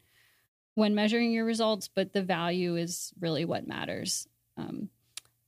when 0.74 0.96
measuring 0.96 1.32
your 1.32 1.46
results, 1.46 1.90
but 1.94 2.14
the 2.14 2.24
value 2.24 2.78
is 2.78 3.14
really 3.20 3.46
what 3.46 3.68
matters. 3.68 4.28
Um, 4.58 4.90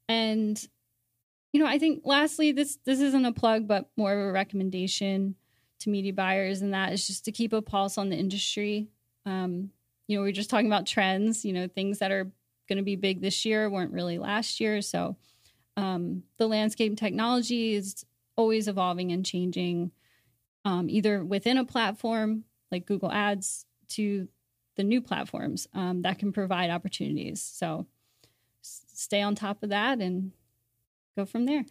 and 0.09 0.63
you 1.53 1.61
know, 1.61 1.65
I 1.65 1.79
think 1.79 2.01
lastly, 2.03 2.51
this 2.51 2.77
this 2.83 2.99
isn't 2.99 3.25
a 3.25 3.31
plug, 3.31 3.67
but 3.67 3.89
more 3.95 4.11
of 4.11 4.19
a 4.19 4.31
recommendation 4.31 5.35
to 5.79 5.89
media 5.89 6.11
buyers, 6.11 6.61
and 6.61 6.73
that 6.73 6.91
is 6.91 7.07
just 7.07 7.23
to 7.25 7.31
keep 7.31 7.53
a 7.53 7.61
pulse 7.61 7.97
on 7.97 8.09
the 8.09 8.17
industry. 8.17 8.89
Um, 9.25 9.71
you 10.07 10.17
know, 10.17 10.23
we 10.23 10.29
are 10.29 10.33
just 10.33 10.49
talking 10.49 10.67
about 10.67 10.85
trends. 10.85 11.45
You 11.45 11.53
know, 11.53 11.67
things 11.69 11.99
that 11.99 12.11
are 12.11 12.29
going 12.67 12.77
to 12.77 12.83
be 12.83 12.97
big 12.97 13.21
this 13.21 13.45
year 13.45 13.69
weren't 13.69 13.93
really 13.93 14.17
last 14.17 14.59
year, 14.59 14.81
so 14.81 15.15
um, 15.77 16.23
the 16.37 16.47
landscape 16.47 16.97
technology 16.97 17.75
is 17.75 18.03
always 18.35 18.67
evolving 18.67 19.11
and 19.11 19.25
changing, 19.25 19.91
um, 20.65 20.89
either 20.89 21.23
within 21.23 21.57
a 21.57 21.63
platform 21.63 22.43
like 22.71 22.85
Google 22.85 23.11
Ads 23.11 23.65
to 23.89 24.27
the 24.75 24.83
new 24.83 25.01
platforms 25.01 25.67
um, 25.73 26.01
that 26.01 26.19
can 26.19 26.33
provide 26.33 26.69
opportunities. 26.69 27.41
So 27.41 27.87
stay 28.61 29.21
on 29.21 29.35
top 29.35 29.63
of 29.63 29.69
that 29.69 29.99
and 29.99 30.31
go 31.15 31.25
from 31.25 31.45
there. 31.45 31.63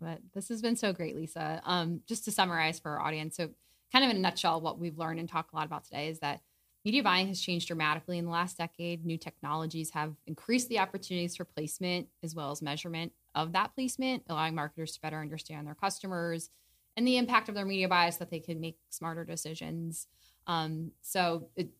But 0.00 0.18
this 0.34 0.48
has 0.48 0.62
been 0.62 0.76
so 0.76 0.92
great, 0.92 1.14
Lisa. 1.14 1.60
Um, 1.64 2.00
just 2.06 2.24
to 2.24 2.32
summarize 2.32 2.78
for 2.78 2.92
our 2.92 3.00
audience, 3.00 3.36
so 3.36 3.50
kind 3.92 4.04
of 4.04 4.10
in 4.10 4.16
a 4.16 4.20
nutshell, 4.20 4.60
what 4.60 4.78
we've 4.78 4.98
learned 4.98 5.20
and 5.20 5.28
talked 5.28 5.52
a 5.52 5.56
lot 5.56 5.66
about 5.66 5.84
today 5.84 6.08
is 6.08 6.20
that 6.20 6.40
media 6.84 7.02
buying 7.02 7.28
has 7.28 7.40
changed 7.40 7.66
dramatically 7.66 8.16
in 8.16 8.24
the 8.24 8.30
last 8.30 8.56
decade. 8.56 9.04
New 9.04 9.18
technologies 9.18 9.90
have 9.90 10.14
increased 10.26 10.70
the 10.70 10.78
opportunities 10.78 11.36
for 11.36 11.44
placement 11.44 12.08
as 12.22 12.34
well 12.34 12.50
as 12.50 12.62
measurement 12.62 13.12
of 13.34 13.52
that 13.52 13.74
placement, 13.74 14.24
allowing 14.28 14.54
marketers 14.54 14.92
to 14.92 15.00
better 15.00 15.18
understand 15.20 15.66
their 15.66 15.74
customers 15.74 16.50
and 16.96 17.06
the 17.06 17.16
impact 17.16 17.48
of 17.48 17.54
their 17.54 17.64
media 17.64 17.88
buys 17.88 18.14
so 18.14 18.20
that 18.20 18.30
they 18.30 18.40
can 18.40 18.60
make 18.60 18.78
smarter 18.90 19.24
decisions. 19.24 20.06
Um, 20.46 20.92
so, 21.02 21.48
it, 21.56 21.70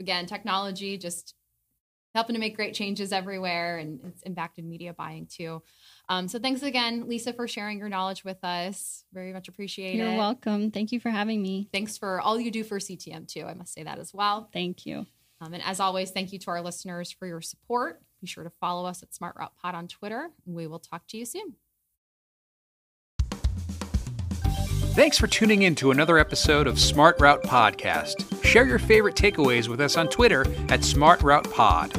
again, 0.00 0.26
technology 0.26 0.96
just 0.98 1.34
helping 2.16 2.32
to 2.32 2.40
make 2.40 2.56
great 2.56 2.72
changes 2.72 3.12
everywhere 3.12 3.76
and 3.76 4.00
it's 4.08 4.22
impacted 4.22 4.64
media 4.64 4.94
buying 4.94 5.26
too. 5.26 5.62
Um, 6.08 6.28
so 6.28 6.38
thanks 6.38 6.62
again, 6.62 7.06
Lisa, 7.08 7.34
for 7.34 7.46
sharing 7.46 7.78
your 7.78 7.90
knowledge 7.90 8.24
with 8.24 8.42
us. 8.42 9.04
Very 9.12 9.34
much 9.34 9.48
appreciate 9.48 9.96
You're 9.96 10.06
it. 10.06 10.10
You're 10.12 10.18
welcome. 10.18 10.70
Thank 10.70 10.92
you 10.92 10.98
for 10.98 11.10
having 11.10 11.42
me. 11.42 11.68
Thanks 11.74 11.98
for 11.98 12.18
all 12.22 12.40
you 12.40 12.50
do 12.50 12.64
for 12.64 12.78
CTM 12.78 13.28
too. 13.28 13.44
I 13.44 13.52
must 13.52 13.74
say 13.74 13.82
that 13.82 13.98
as 13.98 14.14
well. 14.14 14.48
Thank 14.50 14.86
you. 14.86 15.04
Um, 15.42 15.52
and 15.52 15.62
as 15.62 15.78
always, 15.78 16.10
thank 16.10 16.32
you 16.32 16.38
to 16.38 16.50
our 16.50 16.62
listeners 16.62 17.12
for 17.12 17.26
your 17.26 17.42
support. 17.42 18.00
Be 18.26 18.30
sure 18.30 18.42
to 18.42 18.50
follow 18.50 18.86
us 18.86 19.04
at 19.04 19.14
Smart 19.14 19.36
Route 19.38 19.52
Pod 19.62 19.76
on 19.76 19.86
Twitter, 19.86 20.30
we 20.46 20.66
will 20.66 20.80
talk 20.80 21.06
to 21.06 21.16
you 21.16 21.24
soon. 21.24 21.54
Thanks 24.96 25.16
for 25.16 25.28
tuning 25.28 25.62
in 25.62 25.76
to 25.76 25.92
another 25.92 26.18
episode 26.18 26.66
of 26.66 26.80
Smart 26.80 27.20
Route 27.20 27.44
Podcast. 27.44 28.42
Share 28.44 28.66
your 28.66 28.80
favorite 28.80 29.14
takeaways 29.14 29.68
with 29.68 29.80
us 29.80 29.96
on 29.96 30.08
Twitter 30.08 30.44
at 30.70 30.82
Smart 30.82 31.22
Route 31.22 31.48
Pod. 31.52 31.92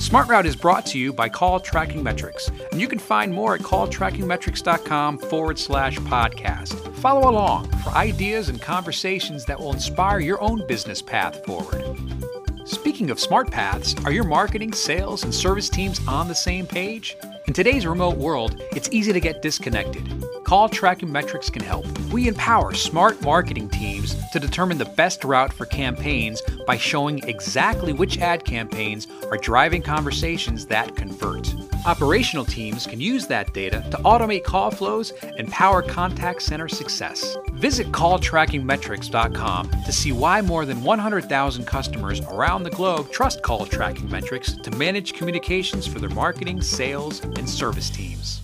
Smart 0.00 0.26
Route 0.26 0.46
is 0.46 0.56
brought 0.56 0.86
to 0.86 0.98
you 0.98 1.12
by 1.12 1.28
Call 1.28 1.60
Tracking 1.60 2.02
Metrics, 2.02 2.50
and 2.72 2.80
you 2.80 2.88
can 2.88 2.98
find 2.98 3.32
more 3.32 3.54
at 3.54 3.60
calltrackingmetrics.com 3.60 5.18
forward 5.18 5.56
slash 5.56 5.98
podcast. 5.98 6.92
Follow 6.96 7.30
along 7.30 7.70
for 7.84 7.90
ideas 7.90 8.48
and 8.48 8.60
conversations 8.60 9.44
that 9.44 9.60
will 9.60 9.72
inspire 9.72 10.18
your 10.18 10.42
own 10.42 10.66
business 10.66 11.00
path 11.00 11.44
forward. 11.44 11.84
Speaking 12.66 13.10
of 13.10 13.20
smart 13.20 13.50
paths, 13.50 13.94
are 14.06 14.10
your 14.10 14.24
marketing, 14.24 14.72
sales, 14.72 15.22
and 15.22 15.34
service 15.34 15.68
teams 15.68 16.00
on 16.08 16.28
the 16.28 16.34
same 16.34 16.66
page? 16.66 17.14
In 17.46 17.52
today's 17.52 17.86
remote 17.86 18.16
world, 18.16 18.62
it's 18.72 18.88
easy 18.90 19.12
to 19.12 19.20
get 19.20 19.42
disconnected. 19.42 20.02
Call 20.44 20.68
Tracking 20.68 21.10
Metrics 21.10 21.48
can 21.48 21.62
help. 21.62 21.86
We 22.12 22.28
empower 22.28 22.74
smart 22.74 23.20
marketing 23.22 23.70
teams 23.70 24.14
to 24.32 24.38
determine 24.38 24.76
the 24.76 24.84
best 24.84 25.24
route 25.24 25.52
for 25.52 25.64
campaigns 25.64 26.42
by 26.66 26.76
showing 26.76 27.26
exactly 27.26 27.94
which 27.94 28.18
ad 28.18 28.44
campaigns 28.44 29.08
are 29.30 29.38
driving 29.38 29.80
conversations 29.80 30.66
that 30.66 30.94
convert. 30.96 31.54
Operational 31.86 32.44
teams 32.44 32.86
can 32.86 33.00
use 33.00 33.26
that 33.26 33.54
data 33.54 33.84
to 33.90 33.96
automate 33.98 34.44
call 34.44 34.70
flows 34.70 35.12
and 35.38 35.50
power 35.50 35.80
contact 35.80 36.42
center 36.42 36.68
success. 36.68 37.36
Visit 37.54 37.90
calltrackingmetrics.com 37.92 39.70
to 39.70 39.92
see 39.92 40.12
why 40.12 40.42
more 40.42 40.66
than 40.66 40.82
100,000 40.82 41.64
customers 41.64 42.20
around 42.20 42.64
the 42.64 42.70
globe 42.70 43.10
trust 43.10 43.42
Call 43.42 43.64
Tracking 43.64 44.10
Metrics 44.10 44.52
to 44.52 44.70
manage 44.72 45.14
communications 45.14 45.86
for 45.86 45.98
their 45.98 46.10
marketing, 46.10 46.60
sales, 46.60 47.20
and 47.22 47.48
service 47.48 47.88
teams. 47.88 48.43